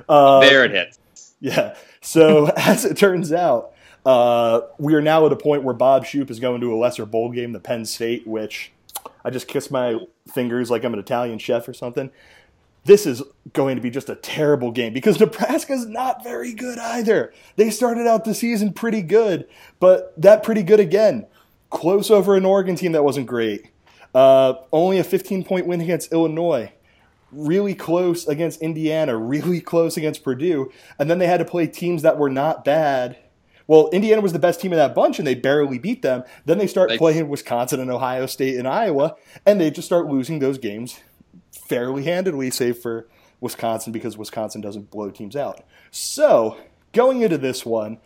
[0.08, 1.34] uh, there it hits.
[1.38, 1.76] yeah.
[2.00, 3.72] So as it turns out,
[4.08, 7.04] uh, we are now at a point where Bob Shoop is going to a lesser
[7.04, 8.72] bowl game, the Penn State, which
[9.22, 9.98] I just kiss my
[10.32, 12.10] fingers like I'm an Italian chef or something.
[12.86, 17.34] This is going to be just a terrible game because Nebraska's not very good either.
[17.56, 19.46] They started out the season pretty good,
[19.78, 21.26] but that pretty good again.
[21.68, 23.70] Close over an Oregon team that wasn't great.
[24.14, 26.72] Uh, only a 15 point win against Illinois
[27.30, 32.00] really close against Indiana, really close against Purdue, and then they had to play teams
[32.00, 33.18] that were not bad.
[33.68, 36.24] Well, Indiana was the best team in that bunch, and they barely beat them.
[36.46, 39.14] Then they start They- playing Wisconsin and Ohio State and Iowa,
[39.46, 40.98] and they just start losing those games
[41.52, 43.06] fairly handedly, save for
[43.40, 45.62] Wisconsin because Wisconsin doesn't blow teams out.
[45.90, 46.56] So,
[46.92, 47.98] going into this one,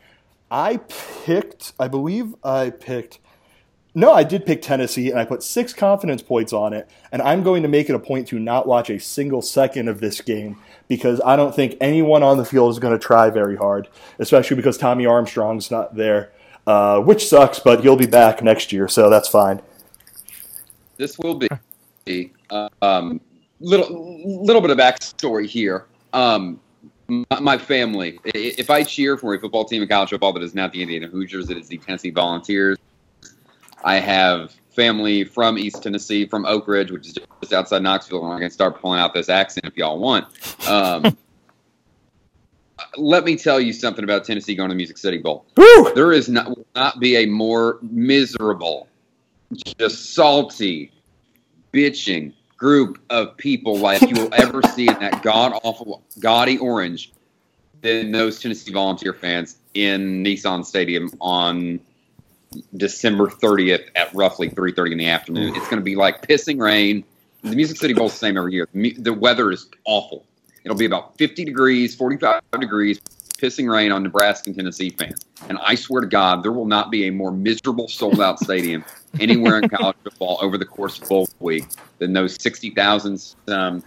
[0.51, 0.81] I
[1.25, 3.21] picked, I believe I picked
[3.95, 6.89] no, I did pick Tennessee, and I put six confidence points on it.
[7.11, 10.01] And I'm going to make it a point to not watch a single second of
[10.01, 10.57] this game
[10.93, 14.57] because I don't think anyone on the field is going to try very hard, especially
[14.57, 16.33] because Tommy Armstrong's not there,
[16.67, 17.59] uh, which sucks.
[17.59, 19.63] But he'll be back next year, so that's fine.
[20.99, 22.31] This will be
[22.83, 23.23] um,
[23.61, 25.87] little little bit of backstory here.
[26.13, 26.61] Um,
[27.09, 28.21] my, my family.
[28.27, 31.07] If I cheer for a football team in college football that is not the Indiana
[31.07, 32.77] Hoosiers, it is the Tennessee Volunteers.
[33.83, 38.25] I have family from East Tennessee, from Oak Ridge, which is just outside Knoxville.
[38.25, 40.27] And I can start pulling out this accent if y'all want.
[40.69, 41.17] Um,
[42.97, 45.47] let me tell you something about Tennessee going to the Music City Bowl.
[45.57, 45.93] Woo!
[45.95, 48.89] There is not will not be a more miserable,
[49.79, 50.91] just salty,
[51.73, 57.13] bitching group of people like you will ever see in that god awful, gaudy orange
[57.81, 61.81] than those Tennessee Volunteer fans in Nissan Stadium on
[62.77, 65.55] December 30th at roughly 3:30 in the afternoon.
[65.55, 67.05] It's going to be like pissing rain.
[67.43, 68.69] The Music City Bowl is the same every year.
[68.73, 70.25] The The weather is awful.
[70.65, 73.01] It'll be about 50 degrees, 45 degrees,
[73.43, 75.25] pissing rain on Nebraska and Tennessee fans.
[75.49, 78.85] And I swear to God, there will not be a more miserable sold out stadium
[79.19, 81.65] anywhere in college football over the course of bowl week
[81.99, 83.83] than those 60,000 um,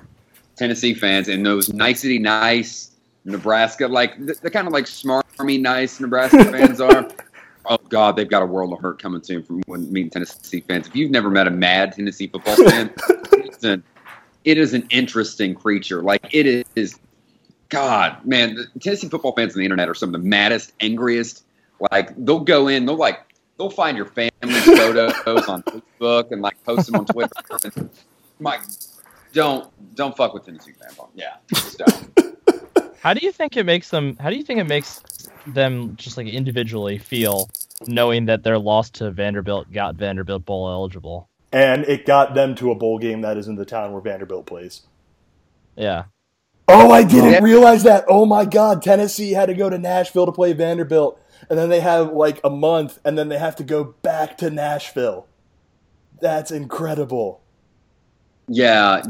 [0.58, 2.91] Tennessee fans and those nicety nice
[3.23, 7.10] Nebraska, like the, the kind of like smarmy nice Nebraska fans are.
[7.67, 10.62] Oh God, they've got a world of hurt coming to them from when meeting Tennessee
[10.62, 10.88] fans.
[10.88, 12.93] If you've never met a mad Tennessee football fan,
[13.34, 13.84] it's an,
[14.43, 16.01] it is an interesting creature.
[16.01, 16.99] Like it is,
[17.69, 21.43] God, man, the Tennessee football fans on the internet are some of the maddest, angriest.
[21.91, 26.63] Like they'll go in, they'll like they'll find your family photos on Facebook and like
[26.63, 27.32] post them on Twitter.
[27.75, 27.89] And,
[28.39, 28.62] Mike,
[29.34, 30.97] don't don't fuck with Tennessee fans.
[31.15, 32.36] Yeah, just don't.
[32.99, 34.17] How do you think it makes them?
[34.19, 35.01] How do you think it makes
[35.47, 37.49] them just like individually feel
[37.88, 41.29] knowing that their loss to Vanderbilt got Vanderbilt bowl eligible?
[41.51, 44.45] And it got them to a bowl game that is in the town where Vanderbilt
[44.45, 44.81] plays.
[45.75, 46.05] Yeah.
[46.67, 48.05] Oh, I didn't realize that.
[48.08, 51.79] Oh my God, Tennessee had to go to Nashville to play Vanderbilt, and then they
[51.79, 55.27] have like a month, and then they have to go back to Nashville.
[56.21, 57.41] That's incredible.
[58.47, 59.03] Yeah,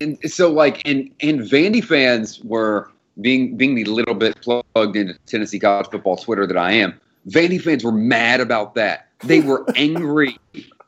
[0.00, 5.14] and so like, and and Vandy fans were being being the little bit plugged into
[5.26, 6.98] Tennessee college football Twitter that I am.
[7.28, 9.08] Vandy fans were mad about that.
[9.24, 10.38] They were angry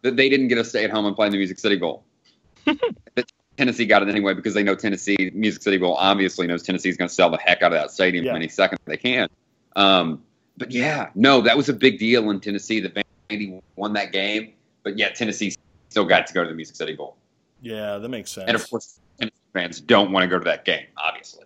[0.02, 2.04] that they didn't get to stay at home and play in the Music City Bowl.
[2.64, 6.96] that Tennessee got it anyway because they know Tennessee Music City Bowl obviously knows Tennessee's
[6.96, 8.34] going to sell the heck out of that stadium Yeah.
[8.34, 9.28] any second they can.
[9.76, 10.22] Um,
[10.56, 12.94] but yeah, no, that was a big deal in Tennessee that
[13.30, 14.52] Vandy won that game.
[14.82, 15.54] But yeah, Tennessee
[15.88, 17.16] still got to go to the Music City Bowl.
[17.60, 18.48] Yeah, that makes sense.
[18.48, 21.44] And of course, Tennessee fans don't want to go to that game, obviously.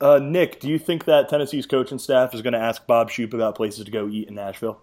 [0.00, 3.34] Uh, Nick, do you think that Tennessee's coaching staff is going to ask Bob Shoop
[3.34, 4.80] about places to go eat in Nashville?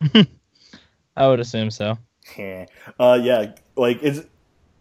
[1.16, 1.98] I would assume so.
[2.36, 2.66] Yeah.
[2.98, 4.20] Uh, yeah, like it's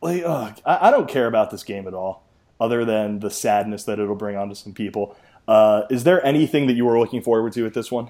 [0.02, 2.24] like ugh, I, I don't care about this game at all,
[2.60, 5.16] other than the sadness that it'll bring onto some people.
[5.48, 8.10] Uh, is there anything that you were looking forward to at this one?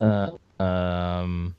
[0.00, 1.56] Uh, um,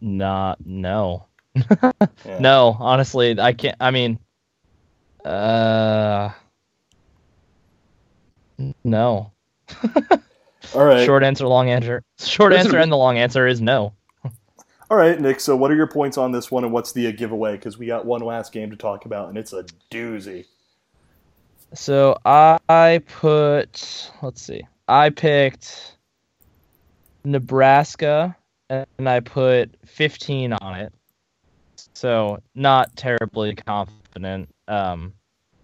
[0.00, 2.38] not no, Yeah.
[2.40, 2.76] no.
[2.78, 3.76] Honestly, I can't.
[3.80, 4.18] I mean,
[5.24, 6.30] uh,
[8.84, 9.32] no.
[10.74, 12.02] All right, Short answer, long answer.
[12.18, 13.92] Short Listen- answer, and the long answer is no.
[14.90, 15.40] all right, Nick.
[15.40, 17.52] So, what are your points on this one, and what's the uh, giveaway?
[17.52, 20.44] Because we got one last game to talk about, and it's a doozy.
[21.74, 24.10] So I put.
[24.22, 24.62] Let's see.
[24.88, 25.96] I picked
[27.24, 28.36] Nebraska,
[28.70, 30.92] and I put 15 on it.
[31.94, 34.48] So not terribly confident.
[34.68, 35.12] Um,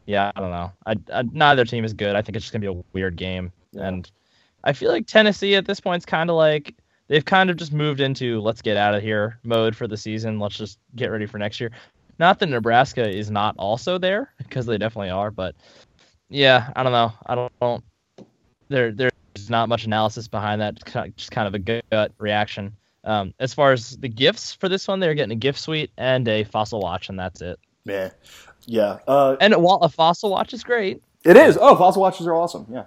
[0.07, 0.73] yeah, I don't know.
[0.87, 2.17] I, I neither team is good.
[2.17, 3.89] I think it's just gonna be a weird game, Yeah.
[3.89, 4.11] and
[4.65, 6.75] I feel like Tennessee at this point is kind of like
[7.09, 10.39] they've kind of just moved into let's get out of here mode for the season.
[10.39, 11.71] Let's just get ready for next year.
[12.19, 15.55] Not that Nebraska is not also there because they definitely are, but
[16.29, 17.13] yeah, I don't know.
[17.27, 17.85] I don't, don't
[18.69, 19.13] there there's
[19.49, 20.75] not much analysis behind that.
[20.79, 22.77] It's Just kind of a gut reaction.
[23.05, 26.27] Um, as far as the gifts for this one, they're getting a gift suite and
[26.27, 27.59] a fossil watch, and that's it.
[27.85, 28.11] Man,
[28.67, 28.99] yeah.
[29.07, 31.59] Uh, And while a fossil watch is great, it is.
[31.61, 32.67] Oh, fossil watches are awesome.
[32.71, 32.85] Yeah.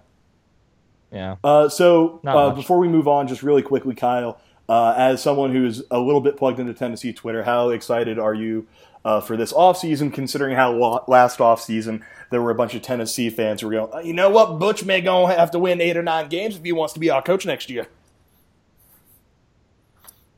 [1.11, 1.35] yeah.
[1.43, 5.81] Uh, so uh, before we move on, just really quickly, Kyle, uh, as someone who's
[5.89, 8.67] a little bit plugged into Tennessee Twitter, how excited are you
[9.05, 13.29] uh, for this offseason, considering how la- last offseason there were a bunch of Tennessee
[13.29, 15.80] fans who were going, "Uh, you know what, Butch may going to have to win
[15.80, 17.88] eight or nine games if he wants to be our coach next year.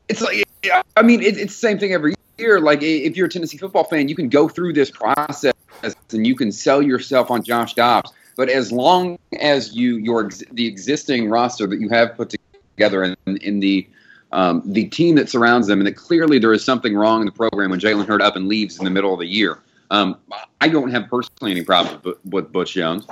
[0.07, 0.43] It's like,
[0.95, 2.59] I mean, it, it's the same thing every year.
[2.59, 5.53] Like, if you're a Tennessee football fan, you can go through this process
[6.11, 8.11] and you can sell yourself on Josh Dobbs.
[8.35, 12.33] But as long as you your the existing roster that you have put
[12.75, 13.87] together in, in the
[14.31, 17.31] um, the team that surrounds them, and that clearly there is something wrong in the
[17.31, 19.59] program when Jalen Hurd up and leaves in the middle of the year.
[19.91, 20.17] Um,
[20.61, 23.07] I don't have personally any problem with, Butch Jones.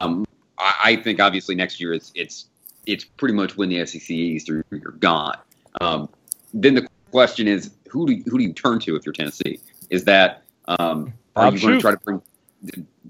[0.00, 0.26] Um,
[0.58, 2.46] I, I think obviously next year it's it's
[2.86, 5.36] it's pretty much win the SEC East or you're gone.
[5.80, 6.08] Um,
[6.52, 9.60] then the question is, who do you, who do you turn to if you're Tennessee?
[9.90, 12.22] Is that um, are you going to try to bring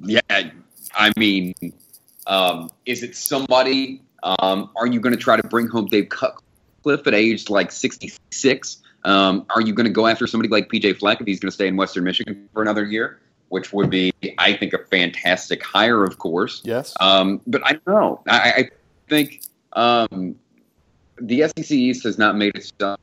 [0.04, 0.20] yeah,
[0.94, 1.54] I mean,
[2.26, 4.02] um, is it somebody?
[4.22, 8.78] Um, are you going to try to bring home Dave Cutcliffe at age like 66?
[9.04, 11.54] Um, are you going to go after somebody like PJ Fleck if he's going to
[11.54, 13.20] stay in Western Michigan for another year?
[13.48, 16.60] Which would be, I think, a fantastic hire, of course.
[16.64, 16.92] Yes.
[17.00, 18.22] Um, but I don't know.
[18.28, 18.70] I, I
[19.08, 20.36] think um,
[21.18, 23.00] the SEC East has not made itself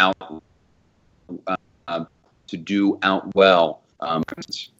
[0.00, 0.42] out
[1.46, 2.04] uh,
[2.46, 3.82] to do out well.
[4.00, 4.22] Um,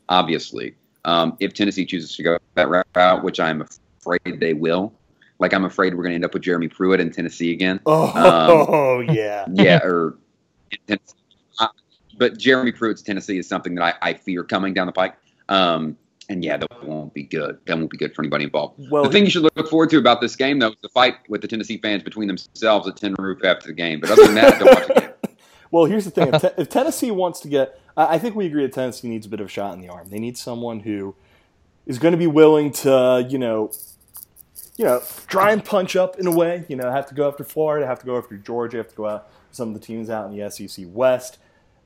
[0.08, 4.92] obviously, um, if Tennessee chooses to go that route, which I'm afraid they will,
[5.38, 7.80] like I'm afraid we're going to end up with Jeremy Pruitt in Tennessee again.
[7.86, 8.08] Oh,
[8.98, 10.16] um, yeah, yeah, or
[12.20, 15.14] but Jeremy Pruitt's Tennessee is something that I, I fear coming down the pike.
[15.48, 15.96] Um,
[16.28, 17.58] and yeah, that won't be good.
[17.64, 18.78] That won't be good for anybody involved.
[18.90, 21.16] Well, the thing you should look forward to about this game, though, is the fight
[21.28, 24.00] with the Tennessee fans between themselves at Tin Roof after the game.
[24.00, 25.09] But other than that, don't watch the game.
[25.70, 28.62] Well, here's the thing: if, te- if, Tennessee wants to get, I think we agree
[28.62, 30.08] that Tennessee needs a bit of a shot in the arm.
[30.08, 31.14] They need someone who
[31.86, 33.72] is going to be willing to, you know,
[34.76, 36.64] you know, try and punch up in a way.
[36.68, 39.06] You know, have to go after Florida, have to go after Georgia, have to go
[39.06, 41.38] out some of the teams out in the SEC West.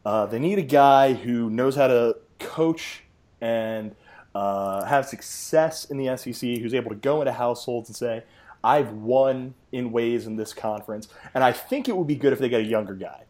[0.04, 3.02] Uh, they need a guy who knows how to coach
[3.40, 3.94] and
[4.34, 8.22] uh, have success in the SEC, who's able to go into households and say,
[8.62, 11.08] I've won in ways in this conference.
[11.34, 13.24] And I think it would be good if they get a younger guy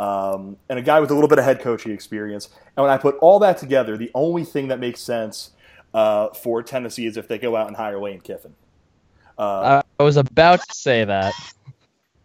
[0.00, 2.48] um, and a guy with a little bit of head coaching experience.
[2.74, 5.50] And when I put all that together, the only thing that makes sense
[5.92, 8.54] uh, for Tennessee is if they go out and hire Lane Kiffin.
[9.36, 11.34] Uh, I was about to say that.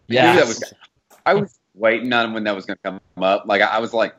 [0.08, 0.42] Yeah,
[1.26, 3.46] I was waiting on when that was going to come up.
[3.46, 4.16] Like I was like,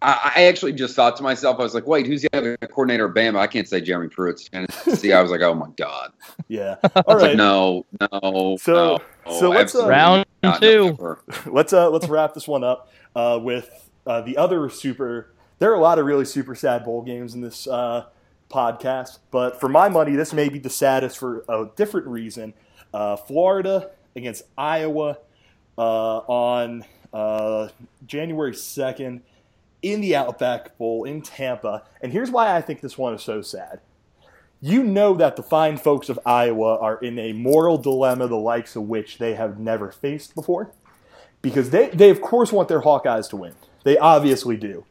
[0.00, 3.06] I, I, actually just thought to myself, I was like, wait, who's the other coordinator
[3.06, 3.38] of Bama?
[3.38, 4.48] I can't say Jeremy Pruitt.
[4.52, 6.12] And see, I was like, oh my god.
[6.46, 6.76] Yeah.
[7.06, 7.28] All right.
[7.28, 8.56] Like, no, no.
[8.58, 10.24] So, no, so let's uh, round
[10.60, 10.96] two.
[11.46, 15.34] let's uh, let's wrap this one up uh, with uh, the other super.
[15.58, 18.06] There are a lot of really super sad bowl games in this uh,
[18.48, 22.54] podcast, but for my money, this may be the saddest for a different reason.
[22.94, 25.18] Uh, Florida against Iowa
[25.76, 27.68] uh, on uh,
[28.06, 29.22] January second
[29.82, 33.42] in the Outback Bowl in Tampa, and here's why I think this one is so
[33.42, 33.80] sad.
[34.60, 38.74] You know that the fine folks of Iowa are in a moral dilemma the likes
[38.74, 40.72] of which they have never faced before
[41.42, 43.54] because they, they of course want their Hawkeyes to win.
[43.84, 44.84] They obviously do.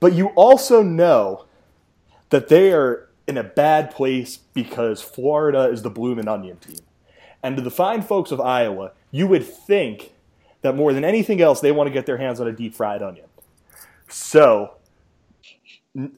[0.00, 1.46] But you also know
[2.28, 6.80] that they are in a bad place because Florida is the blooming onion team.
[7.42, 10.12] And to the fine folks of Iowa, you would think
[10.62, 13.02] that more than anything else, they want to get their hands on a deep fried
[13.02, 13.26] onion.
[14.08, 14.74] So,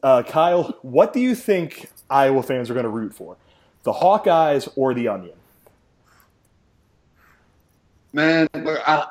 [0.02, 3.36] uh, Kyle, what do you think Iowa fans are going to root for?
[3.82, 5.36] The Hawkeyes or the onion?
[8.12, 9.06] Man, I,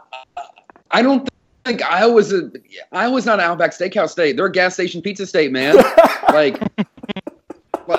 [0.91, 1.29] I don't
[1.65, 2.51] think Iowa's a
[2.91, 4.35] Iowa's not an Outback Steakhouse state.
[4.35, 5.75] They're a gas station pizza state, man.
[6.33, 6.59] like,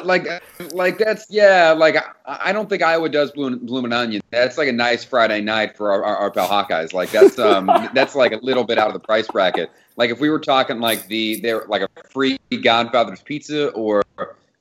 [0.05, 0.27] like,
[0.72, 1.72] like that's yeah.
[1.72, 1.97] Like,
[2.27, 4.22] I, I don't think Iowa does bloom, bloom an onion.
[4.31, 6.93] That's like a nice Friday night for our, our, our pal Hawkeyes.
[6.93, 9.70] Like, that's um, that's like a little bit out of the price bracket.
[9.97, 14.05] Like, if we were talking like the they're like a free Godfather's Pizza or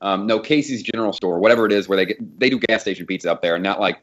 [0.02, 3.06] um, no Casey's General Store, whatever it is, where they get they do gas station
[3.06, 4.00] pizza up there, and not like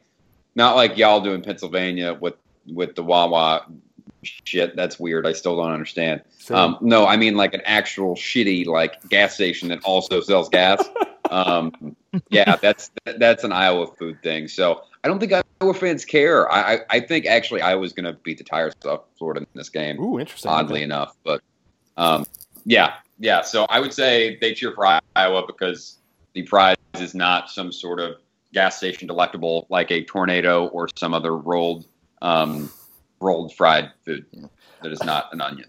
[0.55, 2.35] not like y'all do in Pennsylvania with
[2.67, 3.67] with the Wawa
[4.23, 4.77] shit.
[4.77, 5.27] That's weird.
[5.27, 6.23] I still don't understand.
[6.51, 10.83] Um, no, I mean like an actual shitty like gas station that also sells gas.
[11.31, 11.97] um,
[12.31, 14.49] yeah, that's that's an Iowa food thing.
[14.49, 16.51] So I don't think Iowa fans care.
[16.51, 19.69] I I, I think actually Iowa's going to beat the tires off Florida in this
[19.69, 20.01] game.
[20.01, 20.51] Ooh, interesting.
[20.51, 20.85] Oddly okay.
[20.85, 21.41] enough, but
[21.97, 22.25] um,
[22.65, 23.43] yeah, yeah.
[23.43, 25.99] So I would say they cheer for Iowa because
[26.35, 28.17] the prize is not some sort of
[28.53, 31.87] gas station delectable like a tornado or some other rolled
[32.21, 32.71] um,
[33.21, 34.27] rolled fried food
[34.83, 35.69] that is not an onion.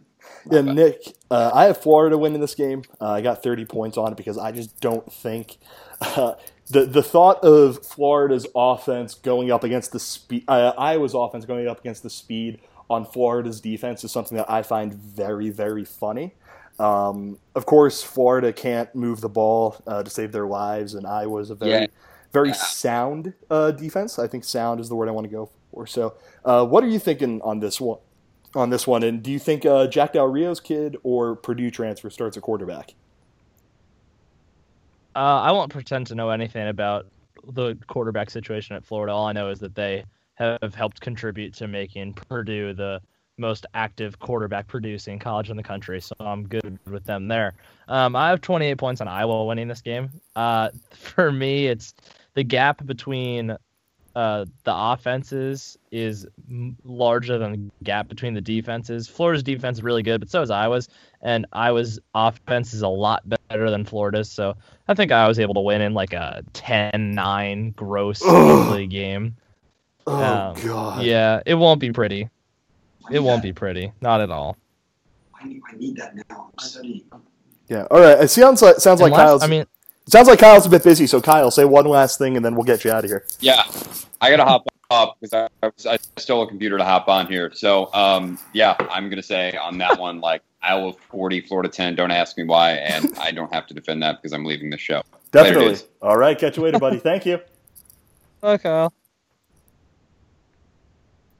[0.49, 2.83] Yeah, Nick, uh, I have Florida winning this game.
[2.99, 5.57] Uh, I got 30 points on it because I just don't think
[6.01, 6.33] uh,
[6.69, 11.67] the the thought of Florida's offense going up against the speed, uh, Iowa's offense going
[11.67, 12.59] up against the speed
[12.89, 16.35] on Florida's defense is something that I find very very funny.
[16.79, 21.49] Um, of course, Florida can't move the ball uh, to save their lives, and Iowa's
[21.49, 21.85] a very yeah.
[22.31, 22.55] very yeah.
[22.55, 24.17] sound uh, defense.
[24.17, 25.85] I think sound is the word I want to go for.
[25.85, 27.99] So, uh, what are you thinking on this one?
[28.55, 32.11] On this one, and do you think uh, Jack Del Rio's kid or Purdue transfer
[32.11, 32.93] starts a quarterback?
[35.15, 37.07] Uh, I won't pretend to know anything about
[37.47, 39.13] the quarterback situation at Florida.
[39.13, 40.05] All I know is that they
[40.35, 43.01] have helped contribute to making Purdue the
[43.37, 45.99] most active quarterback producing college in the country.
[45.99, 47.53] So I'm good with them there.
[47.87, 50.09] Um, I have 28 points on Iowa winning this game.
[50.35, 51.93] Uh, for me, it's
[52.35, 53.57] the gap between
[54.15, 56.27] uh, the offenses is
[56.83, 59.07] larger than the gap between the defenses.
[59.07, 60.87] Florida's defense is really good, but so is Iowa's,
[61.21, 64.29] and Iowa's offense is a lot better than Florida's.
[64.29, 64.55] So
[64.87, 69.35] I think I was able to win in like a 10-9 gross ugly game.
[70.05, 70.23] Oh
[70.55, 71.03] Um, God.
[71.03, 72.29] Yeah, it won't be pretty.
[73.11, 74.57] It won't be pretty, not at all.
[75.41, 76.51] I need, I need that now.
[76.57, 77.03] I'm studying.
[77.67, 77.85] Yeah.
[77.91, 78.21] All right.
[78.21, 79.43] It sounds like sounds like Kyle's.
[79.43, 79.65] I mean,
[80.07, 81.07] sounds like Kyle's a bit busy.
[81.07, 83.25] So Kyle, say one last thing, and then we'll get you out of here.
[83.39, 83.63] Yeah,
[84.21, 87.51] I gotta hop up because I, I, was- stole a computer to hop on here.
[87.53, 91.95] So, um, yeah, I'm gonna say on that one, like Iowa 40, Florida 10.
[91.95, 94.77] Don't ask me why, and I don't have to defend that because I'm leaving the
[94.77, 95.01] show.
[95.31, 95.69] Definitely.
[95.69, 95.85] dudes.
[96.01, 96.37] All right.
[96.37, 96.99] Catch you later, buddy.
[96.99, 97.39] Thank you.
[98.43, 98.87] okay.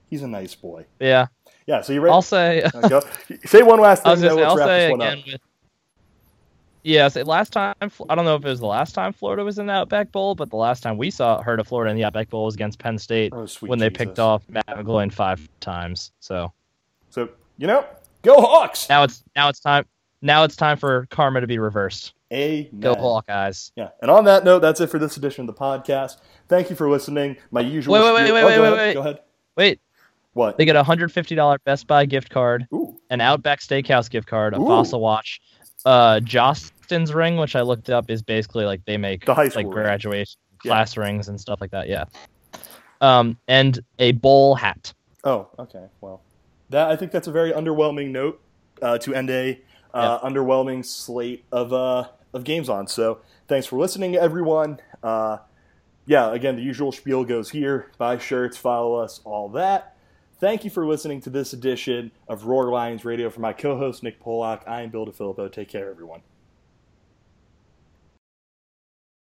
[0.10, 0.86] He's a nice boy.
[1.00, 1.28] Yeah,
[1.66, 1.82] Yeah.
[1.82, 2.12] So you ready?
[2.14, 2.62] I'll say.
[2.64, 3.02] Uh, go.
[3.46, 5.18] Say one last I thing, was then gonna let's I'll wrap say this one again.
[5.20, 5.26] up.
[5.26, 5.42] With,
[6.84, 7.76] yeah, say last time.
[7.82, 10.36] I don't know if it was the last time Florida was in the Outback Bowl,
[10.36, 12.80] but the last time we saw heard of Florida in the Outback Bowl was against
[12.80, 13.98] Penn State Oh, when they Jesus.
[13.98, 16.12] picked off Matt McGloin five times.
[16.20, 16.52] So
[17.10, 17.86] So you know,
[18.24, 18.90] go Hawks.
[18.90, 19.86] now it's now it's time
[20.22, 22.14] now it's time for karma to be reversed.
[22.32, 22.80] Amen.
[22.80, 23.72] Go Hawkeyes!
[23.76, 23.90] Yeah.
[24.02, 26.18] And on that note, that's it for this edition of the podcast.
[26.48, 27.38] Thank you for listening.
[27.52, 27.94] My usual.
[27.94, 28.94] Wait, wait, wait, wait, oh, wait, wait, wait.
[28.96, 29.20] Go ahead.
[29.56, 29.80] Wait,
[30.34, 30.58] What?
[30.58, 32.98] they get a hundred fifty dollar Best Buy gift card, Ooh.
[33.12, 34.66] an Outback Steakhouse gift card, a Ooh.
[34.66, 35.40] Fossil watch,
[35.86, 39.64] uh, Jostens ring, which I looked up is basically like they make The high school
[39.64, 39.84] like ring.
[39.86, 40.70] graduation Yeah.
[40.72, 41.88] class rings and stuff like that.
[41.90, 42.06] Yeah.
[43.02, 44.94] Um, and a bowl hat.
[45.24, 45.86] Oh, okay.
[46.02, 46.22] Well,
[46.70, 48.42] that I think that's a very underwhelming note
[48.82, 49.60] uh, to end a
[49.94, 52.88] uh, underwhelming slate of uh, of games on.
[52.88, 54.80] So, thanks for listening, everyone.
[55.04, 55.38] Uh,
[56.06, 59.93] yeah, again, the usual spiel goes here: buy shirts, follow us, all that.
[60.40, 63.30] Thank you for listening to this edition of Roar Lions Radio.
[63.30, 65.52] For my co-host Nick Pollock, I am Bill DiFilippo.
[65.52, 66.22] Take care, everyone.